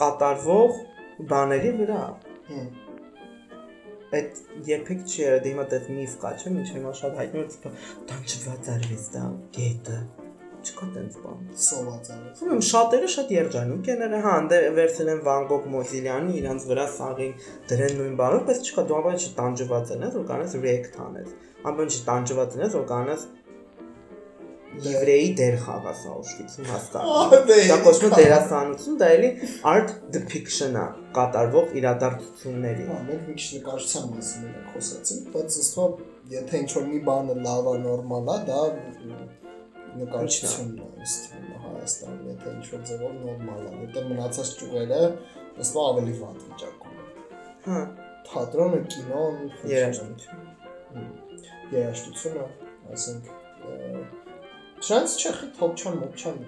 [0.00, 0.78] կատարվող
[1.30, 2.04] բաների վրա։
[2.50, 2.70] Հմ։
[4.20, 7.44] Այդ երբեք չի եղել, դե հիմա դες միֆ կա, չէ՞, ինչ հիմա շատ հայտնի է,
[7.66, 7.76] որ
[8.10, 9.26] տանջված արվեստ է,
[9.58, 9.98] գետը։
[10.60, 15.22] Չկա տենց բան։ սոված արվեստ։ Ուրեմն շատերը շատ երջանիկ են եղել, հա, դե վերցել են
[15.28, 17.32] Վան Գոգ Մոզիլյանի, իրանց վրա սաղին
[17.70, 21.32] դրեն նույն բանը, բայց չկա դու ինչ տանջված են, որ կանես react անես։
[21.70, 23.24] Ամեն ինչ տանջված են, որ կանես
[24.78, 26.68] եվրեի դեր խաղաս Auschwitz-ում
[27.50, 29.30] դե։ Դա կոչվում է դերասանություն, դա էլի
[29.70, 30.84] art depiction-ա,
[31.16, 35.88] կատարվող իրադարձությունների։ Հա, մենք մի քիչ նկարչության մասին ենք խոսացինք, բայց ըստ ո
[36.30, 38.60] եթե ինչ որ մի բանը լավ է, նորմալ է, դա
[40.00, 45.00] նկարչությունն է, ըստ Հայաստանում, եթե ինչ որ ձևով նորմալ է, որտեղ մնացած ճյուղերը
[45.64, 47.08] ըստ ո ավելի վատ վիճակում են։
[47.66, 47.80] Հա,
[48.30, 49.40] Թատրոնը, կինոն,
[49.70, 51.08] երաժշտություն։
[51.74, 52.46] երաժշտությունը,
[52.94, 53.30] ասենք,
[54.80, 56.38] Չնայած չէ, խի թոփչան, մոփչան։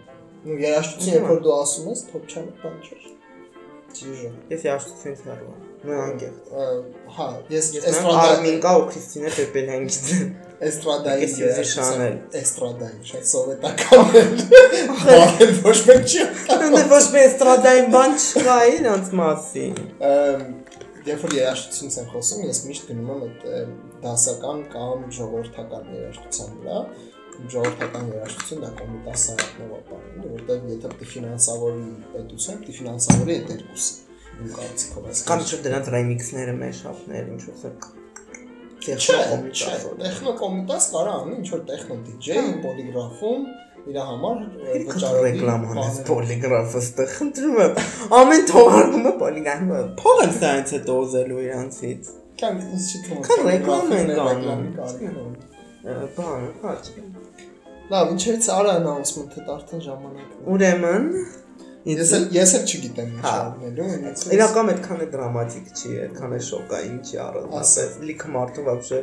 [0.42, 2.96] Ну, երաժշտություն, երբ որ դու ասում ես, թոփչանը բան չէ։
[3.92, 6.48] Ճիշտ։ Ես երաժշտությունից հեռու եմ։ Նույն անկեղծ։
[7.16, 10.32] Հա, ես էստրադա Արմինկա ու Քրիստինե Պեպելյան գիտեմ։
[10.68, 11.28] էստրադայի
[11.72, 14.24] Շանել։ էստրադայի, շատ սովետական է։
[15.02, 16.26] Բան ոչ մեկ չի։
[16.62, 19.80] Դե ոչ մի էստրադային բան չկա իրանց մասին։
[21.02, 23.46] Երբ որ երաժշտությունից են խոսում, ես միշտ գնում եմ այդ
[24.04, 26.82] դասական կամ ժողովրդական երաժշտության վրա։
[27.52, 33.96] Ժողովրդական երաժշտություն դա կոմիտասայատնով ապարին, որտեղ եթե պիտի ֆինանսավորի պետություն, պիտի ֆինանսավորի այդ երկուսը։
[34.42, 38.00] Իմ կարծիքով այս Կամ ինչ դրանց ռեմիքսները, մեշափներ, ինչ որ
[38.82, 43.44] Չէ, տեխնո չէ, կոմիտաս կարա անի ինչ որ տեխնո DJ պոլիգրաֆում
[43.92, 47.78] իր համար ը, վճարովի ռեկլամ անես բաներ։ պոլիգրաֆը ստեղ խնդրում եմ
[48.18, 52.10] ամեն թողարկումը պոլիգրաֆը փող եմ սրանց հետո ուզելու իրանցից
[52.42, 54.12] Կան ինձ չի թվում։ Քան ռեկլամ են
[55.22, 55.42] ունի։
[56.16, 57.02] բան հա չէ
[57.91, 61.05] Լավ, ինչերից արա announcement-ը արդեն ժամանակն է։ ուրեմն
[61.87, 66.33] Ես էլ ես էլ չգիտեմ ինչ Հա։ անելու, ինձ իրական այդքան է դրամատիկ չի, այդքան
[66.35, 68.99] է շոկային չի առանձնապես լիքը մարդու вообще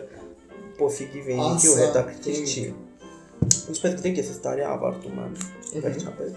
[0.81, 2.67] պոֆիգի վենիքի ու Ասա, հետաքրքիր ինք։ չի
[3.73, 5.33] ինչպես գիտեք ես այս տարի ավարտում եմ
[5.65, 6.37] Ըհը։ վերջապես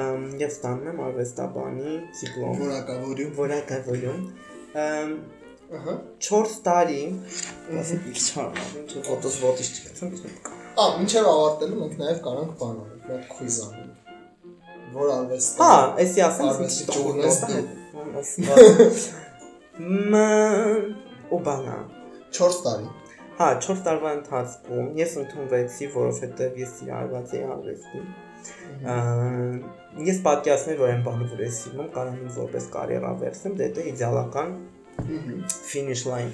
[0.00, 1.94] ըմ եւ ստանում եմ արվեստաբանի
[2.24, 4.24] դիպլոմ որակավորում։ որակավորում
[4.88, 5.14] ըմ
[5.74, 5.94] Ահա։
[6.24, 6.98] 4 տարի
[7.84, 13.01] ասեք ինչ չարնավ ինչ ֆոտոս ոտից չգցեմ Ա, մինչև ավարտելու մենք նաև կարանք բան անենք,
[13.05, 13.93] մի հատ քույզ անենք։
[14.99, 17.63] Որ արվեստ։ հա էսի ասեմ Արվեստի ճյուղն ես դու։
[20.13, 20.89] Ման
[21.29, 21.77] ու բանա
[22.39, 22.87] 4 տարի։
[23.39, 28.09] Հա, 4 տարվա ընթացքում ես ընդունվեցի, որովհետև ես սիրալված էի արվեստին։
[28.89, 28.97] Ա,
[30.09, 33.69] Ես պատկերացնում եմ, որ այն բանը, որ ես սիրում, կարող եմ որպես կարիերա վերցնեմ, դե
[33.77, 34.51] դա իդեալական
[35.69, 36.31] Finish line։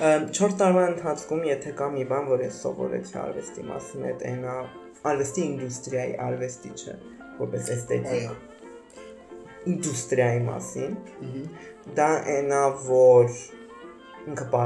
[0.00, 4.54] 4 տարվա ընթացքում եթե կա մի բան, որ ես սովորեցի արվեստի մասին, այդ այնա
[5.10, 6.94] արվեստի ինդուստրիայի արվեստի չէ,
[7.42, 10.96] որպես էսթետիկ ինդուստրիայի մասին։
[12.00, 13.38] Դա այնա, որ
[14.32, 14.64] ինքը պա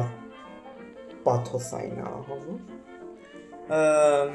[1.28, 2.40] պաթոսային է, որ։
[3.78, 4.32] Ամ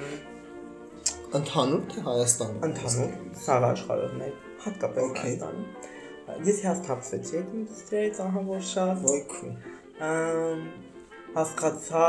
[1.33, 3.13] Ընդհանուր թե Հայաստանում։ ընդհանուր
[3.43, 4.11] սաղ աշխարհով
[4.63, 5.21] հատկապես Okay.
[5.23, 9.49] Հայաստանում։ Ես հաստատվեցի այդ ինդուստրիայից ահա որ շատ Ոյքու։
[10.09, 10.61] ամ,
[11.33, 12.07] հասկացա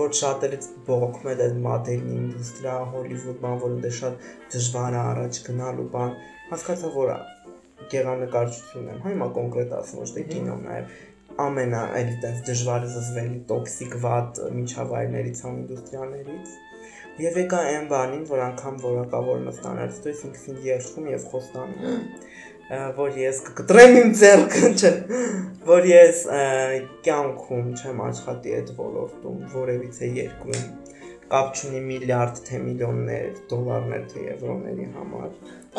[0.00, 5.40] որ շատերից բողոքում է այդ մոդելի ինդուստրիա, Հոլիվուդ բան, որ դե շատ դժվար է առաջ
[5.46, 6.14] գնալու բան։
[6.50, 7.12] Հասկացա որ
[7.92, 10.96] գեղանկարչությունն է, հա հիմա կոնկրետ ասում ոչ թե կինոն նաև
[11.46, 16.56] ամենա այլ տես դժվար զզվելի տոքսիկ վատ միջավայրներից համ ինդուստրիաներից
[17.16, 21.86] Եվ եկա այն բանին, որ անգամ որակավորը ստանալուց հետո ես ինքս ինձ երթում եւ խոստանում
[21.90, 22.02] եմ,
[22.66, 24.90] որ ես կկտրեմ իմ ձեռքը, չէ,
[25.68, 26.22] որ ես
[27.06, 30.64] կյանքում չեմ աշխատի այդ ոլորտում, որևիցե երկրում
[31.30, 35.30] կապ չունի միլիարդ թե միլիոններ դոլարներ թե եվրոների համար։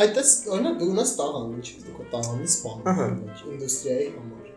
[0.03, 3.21] Այդտես օրինակ դու ունես տաղան, ինչի դու քո տաղանի սպանում
[3.53, 4.51] ինդուստրիայի համար։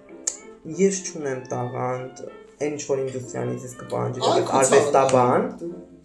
[0.81, 2.25] Ես չունեմ տաղանդ,
[2.61, 5.49] այն ինչ որ ինդուստրիանից ես կպահանջի, քո արվեստաբան,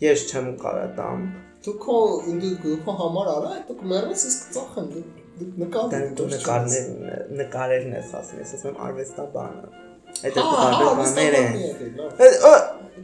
[0.06, 1.28] ես չեմ կարա տամ։
[1.66, 2.00] Դու քո
[2.30, 5.04] ինդու դու քո համար արա, այդ դու կմեռնես, ես կծախեմ, դու
[5.36, 6.86] նկարներ
[7.40, 9.66] նկարելն ես ասում, ես ասում եմ արվեստաբանը։
[10.26, 11.58] Այդ էլ բարբերներ են։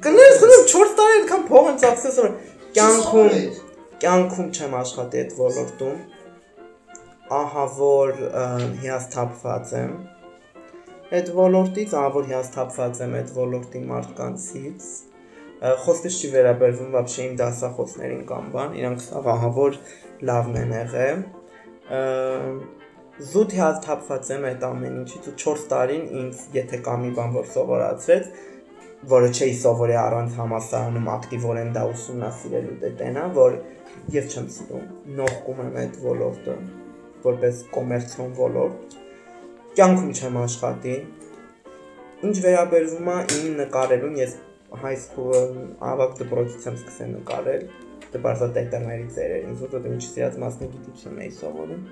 [0.05, 2.31] Կներես գնում 4 տարի այնքան փող եմ ծախսես որ
[2.77, 3.35] կյանքում
[4.05, 5.99] կյանքում չեմ աշխատի այդ ոլորտում։
[7.41, 8.23] Ահա որ
[8.85, 9.91] հիասթափված եմ։
[11.11, 14.89] Այդ ոլորտից ահա որ հիասթափված եմ այդ ոլորտի մարդկանցից
[15.61, 19.75] խոսքից չի վերաբերվում բաբշե իմ դասախոսներին կամ բան, իրանք ահա որ
[20.31, 21.19] լավն են եղել
[21.91, 27.49] Զուտ հիասթափված եմ այդ ամեն ինչից ու 4 տարին ինձ եթե կա մի բան որ
[27.55, 28.29] սովորացրեց,
[29.11, 33.57] որը չէի սովորի առանց համասարանում ակտիվորեն դա ուսումնասիրելու դե տենա, որ
[34.15, 34.85] ես չեմ սիրում։
[35.19, 36.55] Նողկում եմ այդ ոլորտը
[37.25, 38.95] որպես կոմերցիոն ոլորտ։
[39.77, 40.95] Կյանքում չեմ աշխատի։
[42.31, 44.35] Ինչ վերաբերվում է իմ նկարելուն, ես
[44.81, 45.55] high school
[45.91, 47.63] ավակ դպրոցից եմ սկսել նկարել։
[48.11, 51.83] Դե բարձր տետրների ծերեր, ինձ որ դե ինչ սիրած մասնագիտություն էի սովորում։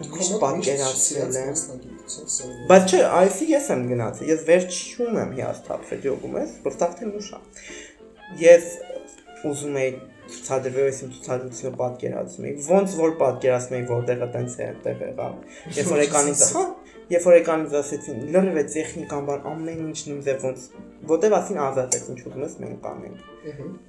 [0.00, 1.56] Ինչ պատկերացրել եմ։
[2.70, 7.40] Բայց չէ, այսի ես եմ գնացել։ Ես վերջում եմ հիասթափվել, յոգում ես, որտեղ թե նուշա։
[8.40, 8.70] Ես
[9.50, 9.92] ուզում եի
[10.30, 15.34] ցուցադրվել ես իմ ցուցադրությունը պատկերացնում եի։ Ոնց որ պատկերացնում եի, որտեղը տենց է այդտեղ եղավ։
[15.80, 16.64] Երբ որ եկանից, հա,
[17.10, 20.66] երբ որ եկանից ասեցին, լրիվ է տեխնիկան բան, ամեն ինչ նույնս է ոնց,
[21.10, 23.24] որտեղ ասին ազատ ես, ինչ ուզում ես մենք կանենք։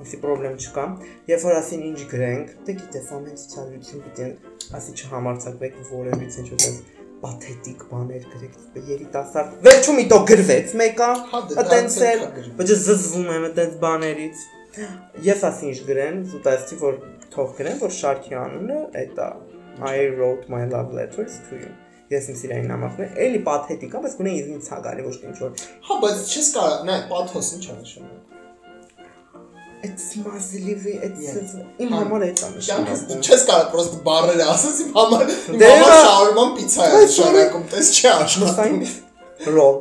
[0.01, 0.85] Ասի խնդրեմ չկա։
[1.31, 4.29] Երբ որ ասին ինչ գրենք, դե գիտես ամեն ցուցադրություն պիտի
[4.79, 6.81] ասի չհամարցակվեք որևիցե ինչ ուտես
[7.21, 8.55] պաթետիկ բաներ գրեք,
[8.87, 12.23] երիտասարդ։ Վերջում իտո գրվեց մեկը, Հա, դե այտենց էլ,
[12.57, 14.43] բայց զզվում եմ այտենց բաներից։
[15.27, 16.99] Ես ասի ինչ գրեն, զուտացի որ
[17.35, 19.29] թող գրեն, որ շարքի անունը էտա
[19.79, 21.71] I wrote my love letters to you։
[22.11, 25.51] Ես իմ սիրային նամակներ, էլի պաթետիկ է, բայց գոնե ինձ ցագալի ոչ թե ինչ որ
[25.87, 28.31] Հա, բայց չես կարող, նայ, պաթոս ինչ է նշանակում։
[29.81, 31.29] It's mazlivi, it's
[31.81, 35.69] իմ Հա, համար է դա նշանակում։ չես կարող պրոստը բառերը ասես իմ համար, իմ Դե
[35.71, 38.83] համար հա։ շաուրման պիցա է նշանակում, տես չի աշխատում։
[39.55, 39.79] ռոլ։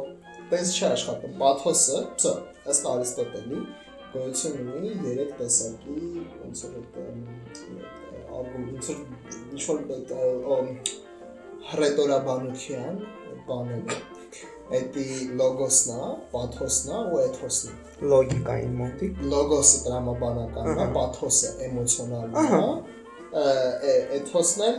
[0.54, 2.32] Տես չի աշխատում։ Պաթոսը, բսո,
[2.70, 3.60] ըստ Արիստոտելի,
[4.14, 5.98] գոյություն ունի 3 տեսակի,
[6.46, 6.72] ոնց որ
[8.40, 8.70] այդ որ
[9.52, 9.78] ինչ որ
[11.68, 12.94] հռետորաբանության
[13.48, 13.98] բաները։
[14.78, 15.04] Էդի
[15.38, 23.40] լոգոսն է, պաթոսն է ու էթոսն է։ Լոգիկային մոտիկ։ լոգոսը տրամաբանականն է, պաթոսը էմոցիոնալն է,
[24.20, 24.78] էթոսն էլ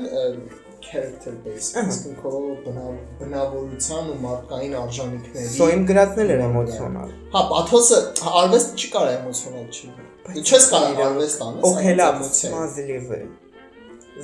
[0.81, 2.31] character based, իսկ քո
[2.65, 7.99] բնավ- բնավորության ու մարդկային արժանինքների։ Սո իմ գրածն էլ էր էմոցիոնալ։ Հա, պաթոսը
[8.41, 9.91] արվեստ չի կարող էմոցիոնալ չի։
[10.31, 13.19] Դու չես կարող արվեստ անես, Օքելա էմոցիա։ մազլիվը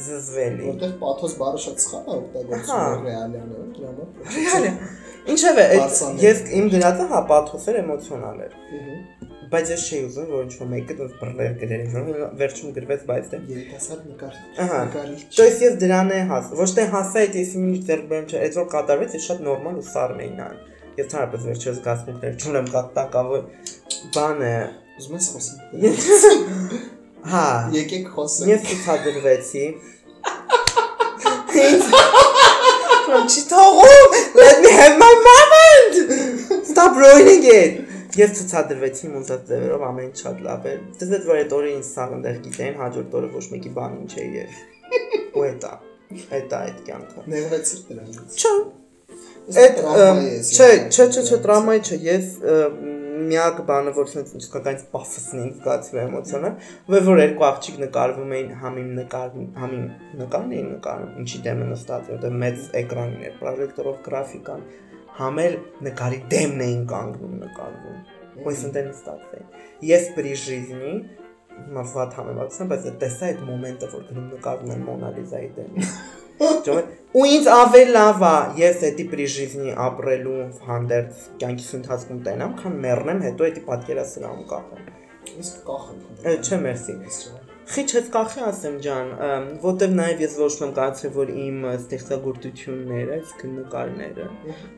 [0.05, 4.73] զզվելի։ Որտեղ պաթոս բառը շատ սխալ է օգտագործվում ռեալիաներում, դրա համար։ Ռեալիա։
[5.27, 5.65] Ինչևէ,
[6.23, 8.55] ես իմ գրածը հա պաթոս էր, էմոցիոնալ էր։
[9.47, 13.39] Բայց ես չէի ուզում, որ ինչ-որ մեկը դուս բռներ գրեր, որ վերջում գրվեց բայց դե։
[13.51, 14.81] Երիտասարդ նկարիչ։ Ահա։
[15.37, 18.67] Չես ես դրան է հաս։ Ոչ թե հասա այդ ես ինչ ձերբերում չէ, այդ որ
[18.75, 20.59] կատարվեց, ես շատ նորմալ ու սառն էին այն։
[20.97, 23.49] Ես հարաբերս վերջերս գասմունքներ չունեմ, կատակավոր
[24.17, 24.53] բան է։
[24.97, 26.87] Ուզում ես խոսեմ։
[27.27, 29.65] Հա, Եկեք խոսենք։ ես ցուցադրվեցի։
[33.07, 33.91] From Chitoro,
[34.35, 35.93] let me have my moment.
[36.67, 37.83] Stop ruining it.
[38.17, 40.79] Ես ցուցադրվեցի մուզատ ձևերով ամեն շատ լավ էր։
[41.17, 44.29] այդ որ այդ օրը ինձ սաղ ընդեղ գիտեն, հաջորդ օրը ոչ մեկի բան ինչ էի
[44.37, 44.57] եւ։
[45.37, 45.73] Ու էտա։
[46.39, 48.53] Էտա այդ կյանքը։ Ներվեցիր դրանից։ Չէ։
[49.47, 52.31] Այդ չէ, չէ, չէ, չէ, տրամայի չէ, ես
[53.31, 56.51] միակ բանը, որ ցենց իսկական սպասեցնին զգացվի էմոցիոնը,
[56.93, 59.85] որ որ երկու աղջիկ նկարվում էին համին նկարն, համին
[60.21, 64.67] նկարն էին նկարում, ինչի դեմը նստած, որտեղ մեծ էկրանին էր, պրոյեկտորով գրաֆիկան,
[65.17, 65.57] համեր
[65.87, 68.01] նկարի դեմն էին կանգնում նկարվում։
[68.37, 69.55] Ո՞նց ընտեն նստած էին։
[69.87, 70.93] Ես բրի ժիզնի
[71.57, 75.87] հիմա վատ համեմատեցնեմ, բայց դե տեսա այդ մոմենտը, որ գնում նկարում են Մոնալիզայի դեմը
[76.37, 80.35] Ու ինձ ավել լավ է ես էդի բրիժիզնի ապրելու
[80.67, 84.89] հանդերձ կյանքիս ընթացքում տենամ, քան մեռնեմ, հետո էդի պատկերասրահում կապեմ։
[85.41, 86.03] Իսկ կախեմ։
[86.45, 86.97] Չէ, մերսի։
[87.67, 89.09] Խիչ հետ կախի ասեմ ջան,
[89.65, 94.27] որտեվ նաև ես ոչ մեմ կարծեմ, որ իմ ստեղծագործությունները, իսկ նկարները,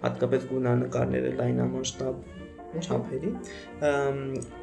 [0.06, 2.24] հատկապես գունանկարները լայնամասշտաբ
[2.80, 3.36] չափերի,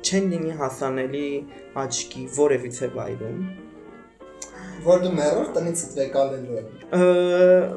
[0.06, 1.28] չեն լինի հասանելի
[1.84, 3.40] աչքի որևիցե վայրում
[4.84, 6.66] որ դու մեռոր տնից վեկալելու եմ։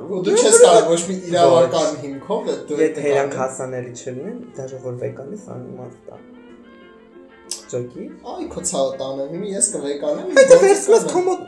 [0.10, 5.00] Ու դու չես կարող ոչ մի իրավական հիմքով դու Եթե հերանք հասանելի չլինեն, դաժե որ
[5.04, 6.20] վեկանես անիմաստ է։
[7.70, 11.48] Ճոկի։ Այ քո ցավը տանը, հիմա ես կվեկանեմ։ Հետո վերցնում ես կոմոդ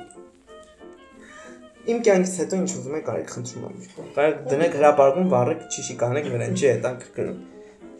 [1.92, 3.78] Իմ կյանքից հետո ինչ ուզում եք արեք խնդրում եմ։
[4.18, 7.40] Կարող դնեք հրապարակում վառեք ճիշի կանեք վրան, չի հետաքրքրում։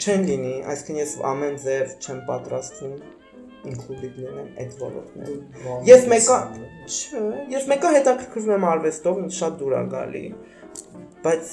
[0.02, 2.94] Չեն լինի, այսինքն ես ամեն ձև չեմ պատրաստվում
[3.70, 6.38] included լինեն այդ ոլորտները։ Ես մեկը,
[6.88, 10.24] չէ, ես մեկը հետաքրքրվում եմ արվեստով, ինձ շատ դուր է գալի,
[11.26, 11.52] բայց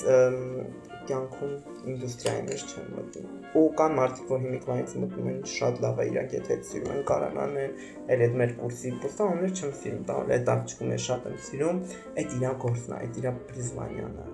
[1.09, 1.53] կյանքում
[1.89, 3.29] ինդուստրիայի մեջ չեմ մտնում։
[3.59, 7.79] Ու կան մարդիկ, որ հիմիկվանից մտնում են շատ լավ է իրանք եթե սիրում են կարանանեն,
[8.13, 11.81] այլ այդ մեր կուրսի պրոստաններ չեմ սիրում, տալ այդ աղջիկում է շատ եմ սիրում,
[12.23, 14.29] այդ իրա գործն է, այդ իրա պրիզմանյանն է։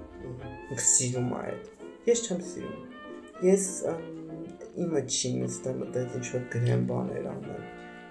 [0.75, 1.71] Ինքը սիրում է այդ։
[2.11, 2.83] Ես չեմ սիրում։
[3.45, 3.69] Ես
[4.83, 7.63] իմը չի նստեմ այդպես ինչ որ գրեմ բաներ անեմ։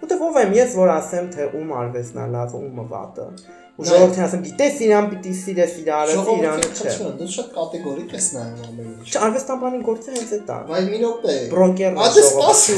[0.04, 3.28] Որտեվ ով եմ ես որ ասեմ թե ում արվեստն է լավ, ումը վատը։
[3.74, 8.28] Ու ժողովրդին ասեմ գիտես իրան պիտի սիրես իր արվեստը իրան չէ։ Դու շատ կատեգորիկ ես
[8.38, 12.76] նայում ամեն ինչ։ արվեստաբանի գործը հենց այդ է։ Վայ մի րոպե։ Բրոկերն է ժողովրդի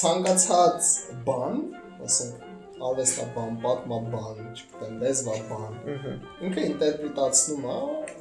[0.00, 0.88] Ցանկացած
[1.26, 1.56] բան,
[2.06, 2.46] ասենք
[2.80, 5.74] արվեստաբան, պատմաբան, չգիտեմ, լեզվաբան։
[6.46, 7.78] Ինքը ինտերպրետացնում է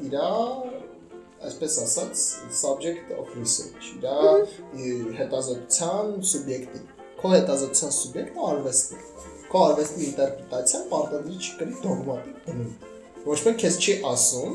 [0.10, 0.18] իր
[1.48, 2.24] այսպես ասած
[2.60, 4.20] subject of research, դա
[5.20, 6.82] հետազոտության սուբյեկտի։
[7.20, 9.02] Քո հետազոտության սուբյեկտը արվեստն է։
[9.50, 12.88] Քո արվեստի ինտերպրետացիան պարտադիր չի կրի դոգմատիկ բնույթ։
[13.30, 14.54] Ոչ մեկ քեզ չի ասում,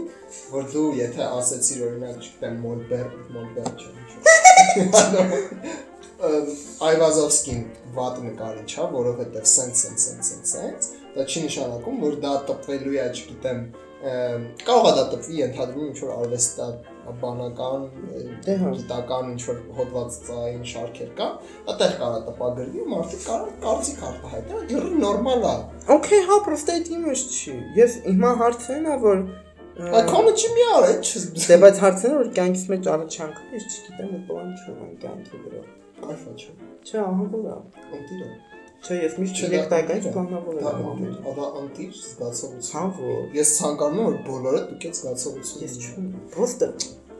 [0.54, 3.88] որ դու եթե ասեցիր օրինակ, չգիտեմ, Մոլբեր, Մոլբեր չէ։
[6.88, 7.60] Այվազովսկին
[7.98, 12.96] վատ նկարիչ է, որովհետև սենց սենց սենց սենց սենց, դա չի նշանակում, որ դա տպվելու
[12.96, 13.60] է, չգիտեմ,
[14.04, 16.66] կարող է դա տպվի ընդհանրում ինչ որ արվեստա
[17.20, 17.86] բանական
[18.44, 21.28] գիտական ինչ որ հոդվածային շարքեր կա,
[21.72, 25.54] այդտեղ կարա տպագրվի, մարդիկ կարող կարծիք արտահայտեն, դա նորմալ է։
[25.96, 29.24] Okay, հա, պրոստե այդ իմը չի։ Ես հիմա հարցն է որ
[29.74, 34.12] Ակոնը չի մի արա, չես։ Դե բայց հարցն է որ կյանքից մեջ առաջանքը ես չգիտեմ
[34.14, 35.62] ու բան չունեմ կյանքի վրա։
[36.14, 36.52] Այո, չէ։
[36.84, 37.56] Չէ, ահա է։
[37.98, 38.53] Ընտիրը։
[38.84, 44.18] Չէ, ես միշտ երեքտայքից պլանավորել եմ։ Ադա անտիր զգացողություն։ Հա, որ ես ցանկանում եմ որ
[44.26, 46.68] բոլորը դուքեց զգացողություն։ Ես չունեմ։ Պրոստը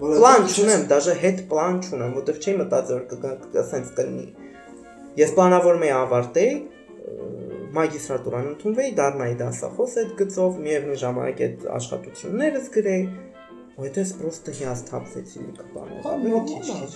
[0.02, 4.26] պլան չունեմ, դաժե հետ պլան չունեմ, որտեվ չէի մտածել որ ասենց կլինի։
[5.24, 6.54] Ես պլանավորում էի ավարտեի
[7.74, 13.06] մագիստրատուրան ընդունվեի, դառնայի դասախոս այդ գծով, միևնույն ժամանակ այդ աշխատություններս գրեի,
[13.84, 16.90] այդպես պրոստը հիասթափվեցի լիքը բաներ։ Հա, նորմալ է։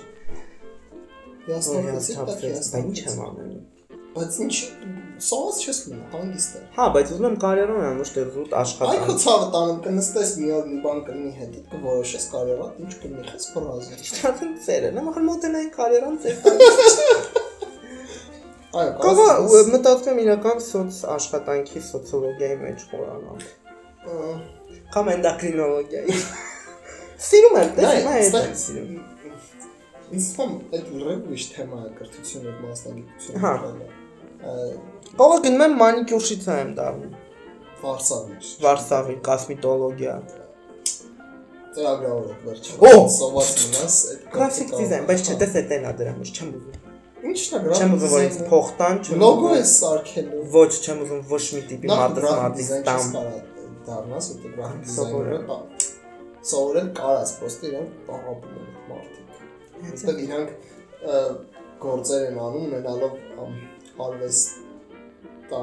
[1.49, 3.48] Հիասթափվեցի, բայց ինչ եմ անելու
[4.19, 4.55] բայց ինչ
[5.19, 8.93] սոված չես մնա հանգիստ է հա բայց ուզում եմ կարիերան անեմ ոչ թե զուտ աշխատանք
[8.95, 13.25] այ քո ցավը տանում կնստես մի օր մի բան կլինի հետիդ կորոշես կարիերա ինչ կլինի
[13.33, 16.99] խես ֆրազը շատն ծերը նո մախր մոդելային կարիերան ծեր տալիս
[18.79, 19.29] այո կողա
[19.75, 23.47] մտածում իրական սոց աշխատանքի սոցիոլոգիայի մեջ խորանալ
[24.95, 26.19] կամ էնդոկրինոլոգիայի
[27.29, 28.99] սիրում եմ մա այդ սիրում
[30.09, 33.51] Ինձ թվում այդ լրիվ թեմա է կրթությունը մասնագիտությունը։ Հա։
[34.39, 37.15] Ողը գնում եմ մանիկյուրշիցա եմ դառնում։
[37.79, 40.15] Վարսավի։ Վարսավի կոսմետոլոգիա։
[41.79, 46.87] Ծրագրավորող վերջը։ Օ, սոված մնաս այդ գրաֆիկ դիզայն, բայց չէ, դες է դրանից չեմ ուզում։
[47.29, 51.23] Ինչն է գրաֆիկ Չեմ ուզում որ ինձ փոխտան, չեմ։ Լոգո է սարքելու։ Ոչ, չեմ ուզում
[51.33, 53.09] ոչ մի տիպի մաթեմատիկս տամ։
[53.89, 55.59] Դառնաս ու գրաֆիկ դիզայները։
[56.49, 59.27] Սովորել կարաս, պրոստը իրեն պահապում են մարդիկ։
[59.89, 60.51] Որտեղ իրանք
[61.83, 63.13] գործեր են անում ունենալով
[64.07, 65.63] արվեստա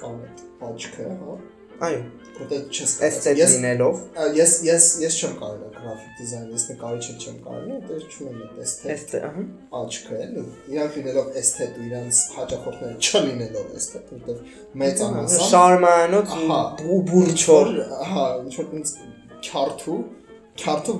[0.00, 0.22] կամ
[0.68, 1.36] աչքը, հա։
[1.84, 2.02] Այո,
[2.38, 4.02] որտեղ չես էսթետ լինելով։
[4.38, 8.92] Ես ես ես չեմ կարող գրաֆիկ դիզայն, ես նկարիչ չեմ կարող, որտեղ չունեմ այդ էսթետ։
[8.94, 9.44] Էսթետ, ահա։
[9.80, 10.44] Աչքը էլի։
[10.74, 14.38] Իրանք լինելով էսթետ իրանք հաճախորդները չլինելով էսթետ, որտեղ
[14.84, 16.36] մեծ անասան։ Շարմանոց
[16.94, 17.74] ու բուրչոր։
[18.14, 18.94] Հա, ինչ որ ինձ
[19.48, 19.98] քյարթու,
[20.62, 20.98] քյարթու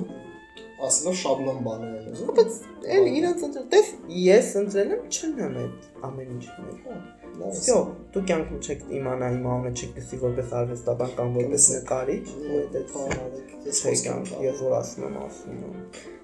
[0.86, 2.58] ասելով շաբլոն բաներ են ուզում։ Բայց
[2.96, 3.88] էլ իրանց ընտրել, տես
[4.20, 7.00] ես ընտրել եմ չնամ այդ ամեն ինչն էլ։
[7.40, 7.76] Всё,
[8.12, 12.76] դու կյանքում չեք իմանա իմ անունը չեք գսի որպես արվեստաբան կամ որպես նկարիչ, ու այդ
[12.80, 15.78] այդ բանալեք։ Ես չեք խոսքամ կյանք, ես որ ասում եմ, ասում եմ։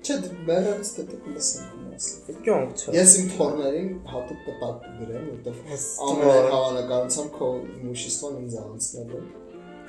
[0.06, 0.18] Չէ,
[0.50, 6.12] մերից դե դե լսեմ ասել։ Կյանք չէ։ Ես իմ թորներին հատուկ կտակ կգրեմ, որտեղ Հստակ։
[6.12, 7.50] ամեն հավանականությամբ քո
[7.80, 9.24] իմուշիստոն ինձ անցնել է։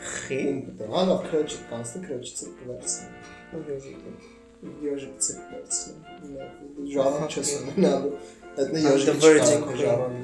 [0.07, 2.33] Խի։ Ում պետք է, հա, քրոջը կանցնի, քրոջը
[4.62, 8.12] կվերցնի։ Յոժիկը կվերցնի։ Ժառան չես ունենալու։
[8.52, 9.80] Այդ նե I'm the յոժիկը virgin չկա queen.
[9.82, 10.14] ժառան։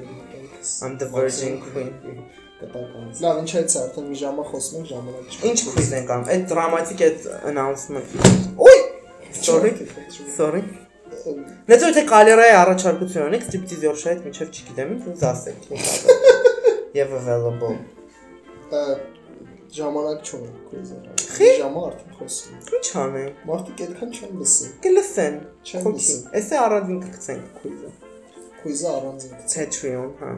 [0.85, 1.89] I'm the virgin queen։
[2.59, 6.31] Կտականից։ Լավ, ինչ այդ արդեն մի ժամը խոսում ենք, ժամանակ չկա։ Ինչ քույզ ենք անում։
[6.33, 8.07] Այդ դրամատիկ այդ announcement։
[8.59, 8.79] Ոյ,
[9.39, 9.71] sorry,
[10.35, 10.63] sorry։
[11.69, 15.71] Նեծո թե կալերայի առաջարկություն ունեք ստրիպտիզյոր շայտ միջև չգիտեմ ինձ ասեք։
[16.99, 17.79] Եվ available։
[19.69, 20.21] Ժամանակ
[20.69, 20.95] քույզը։
[21.29, 25.35] Խի՞։ Ժամը արդեն խոսում։ Ինչ անենք։ Մարդիկ այդքան չեն լսում։ Կլսեն։
[25.69, 27.91] Չեն լսում։ Էսե առանձին կգցենք քույզը։
[28.63, 30.31] Քույզը առանձին գցի։ Patreon, հա։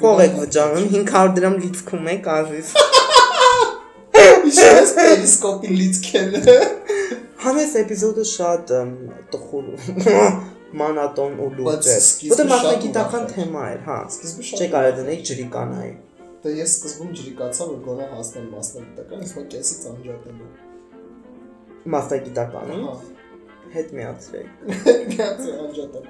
[0.00, 2.74] Փող եք վճարում 500 դրամ լիցքում եք ազիզ։
[4.50, 6.36] Իշես պերիսկոպի լիցքեն։
[7.40, 8.72] Համես էպիզոդը շատ
[9.30, 9.66] տխուր
[10.80, 14.92] մանատոն ու լուրջ էր։ սկիզբը Որտե շատ մասնագիտական թեմա էր, հա։ Սկիզբը շատ Չէ կարա
[15.00, 15.94] դնել ջրի կանայի։
[16.40, 20.52] Դե ես սկզբում ջրիկացա, որ գոնե հասնեմ մասնագիտական, իսկ մոտ կեսից անջատել եմ։
[21.94, 22.94] Մասնագիտականը Հա։
[23.74, 24.62] հետ միացրեք։
[25.10, 26.08] Միացի անջատել։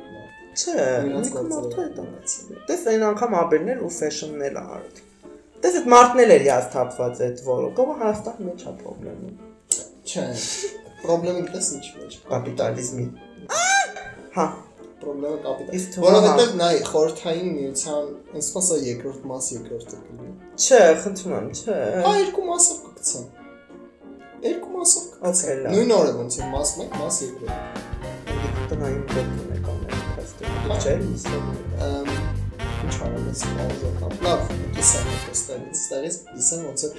[0.51, 0.75] Չէ,
[1.11, 5.03] ինքը մարդու հետ անգամ։ Տես այն անգամ աբերներ ու ֆեշնն էլ արդ։
[5.61, 9.33] Տես այդ մարդն էլ էր հաստատված այդ որոկը, հաստատ մեջ է խնդրեմը։
[10.11, 10.25] Չէ։
[11.01, 13.07] Պրոբլեմը գիտես ինչ մեջ։ Կապիտալիզմի։
[14.35, 14.47] Հա,
[15.01, 18.09] Պրոբլեմը կապիտալ։ Որովհետև նայ խորթային միության,
[18.77, 23.25] է երկրորդ մաս երկրորդը կլինի։ չէ, խնդրում եմ, չէ։ Հա երկու մասով կգցեմ։
[24.51, 27.81] Երկու մասով կգցեմ։ Նույն օրը ոնց է մաս 1, մաս 2։
[28.71, 31.57] տնային դոկտորն է կանել, փաստորեն։ Չէ, իսկական։
[31.91, 32.11] Ամ
[32.81, 33.43] ինչ արել ես
[34.25, 34.45] լավ,
[34.77, 36.93] կիսա խոստալից, ստերից կիսա ոնց է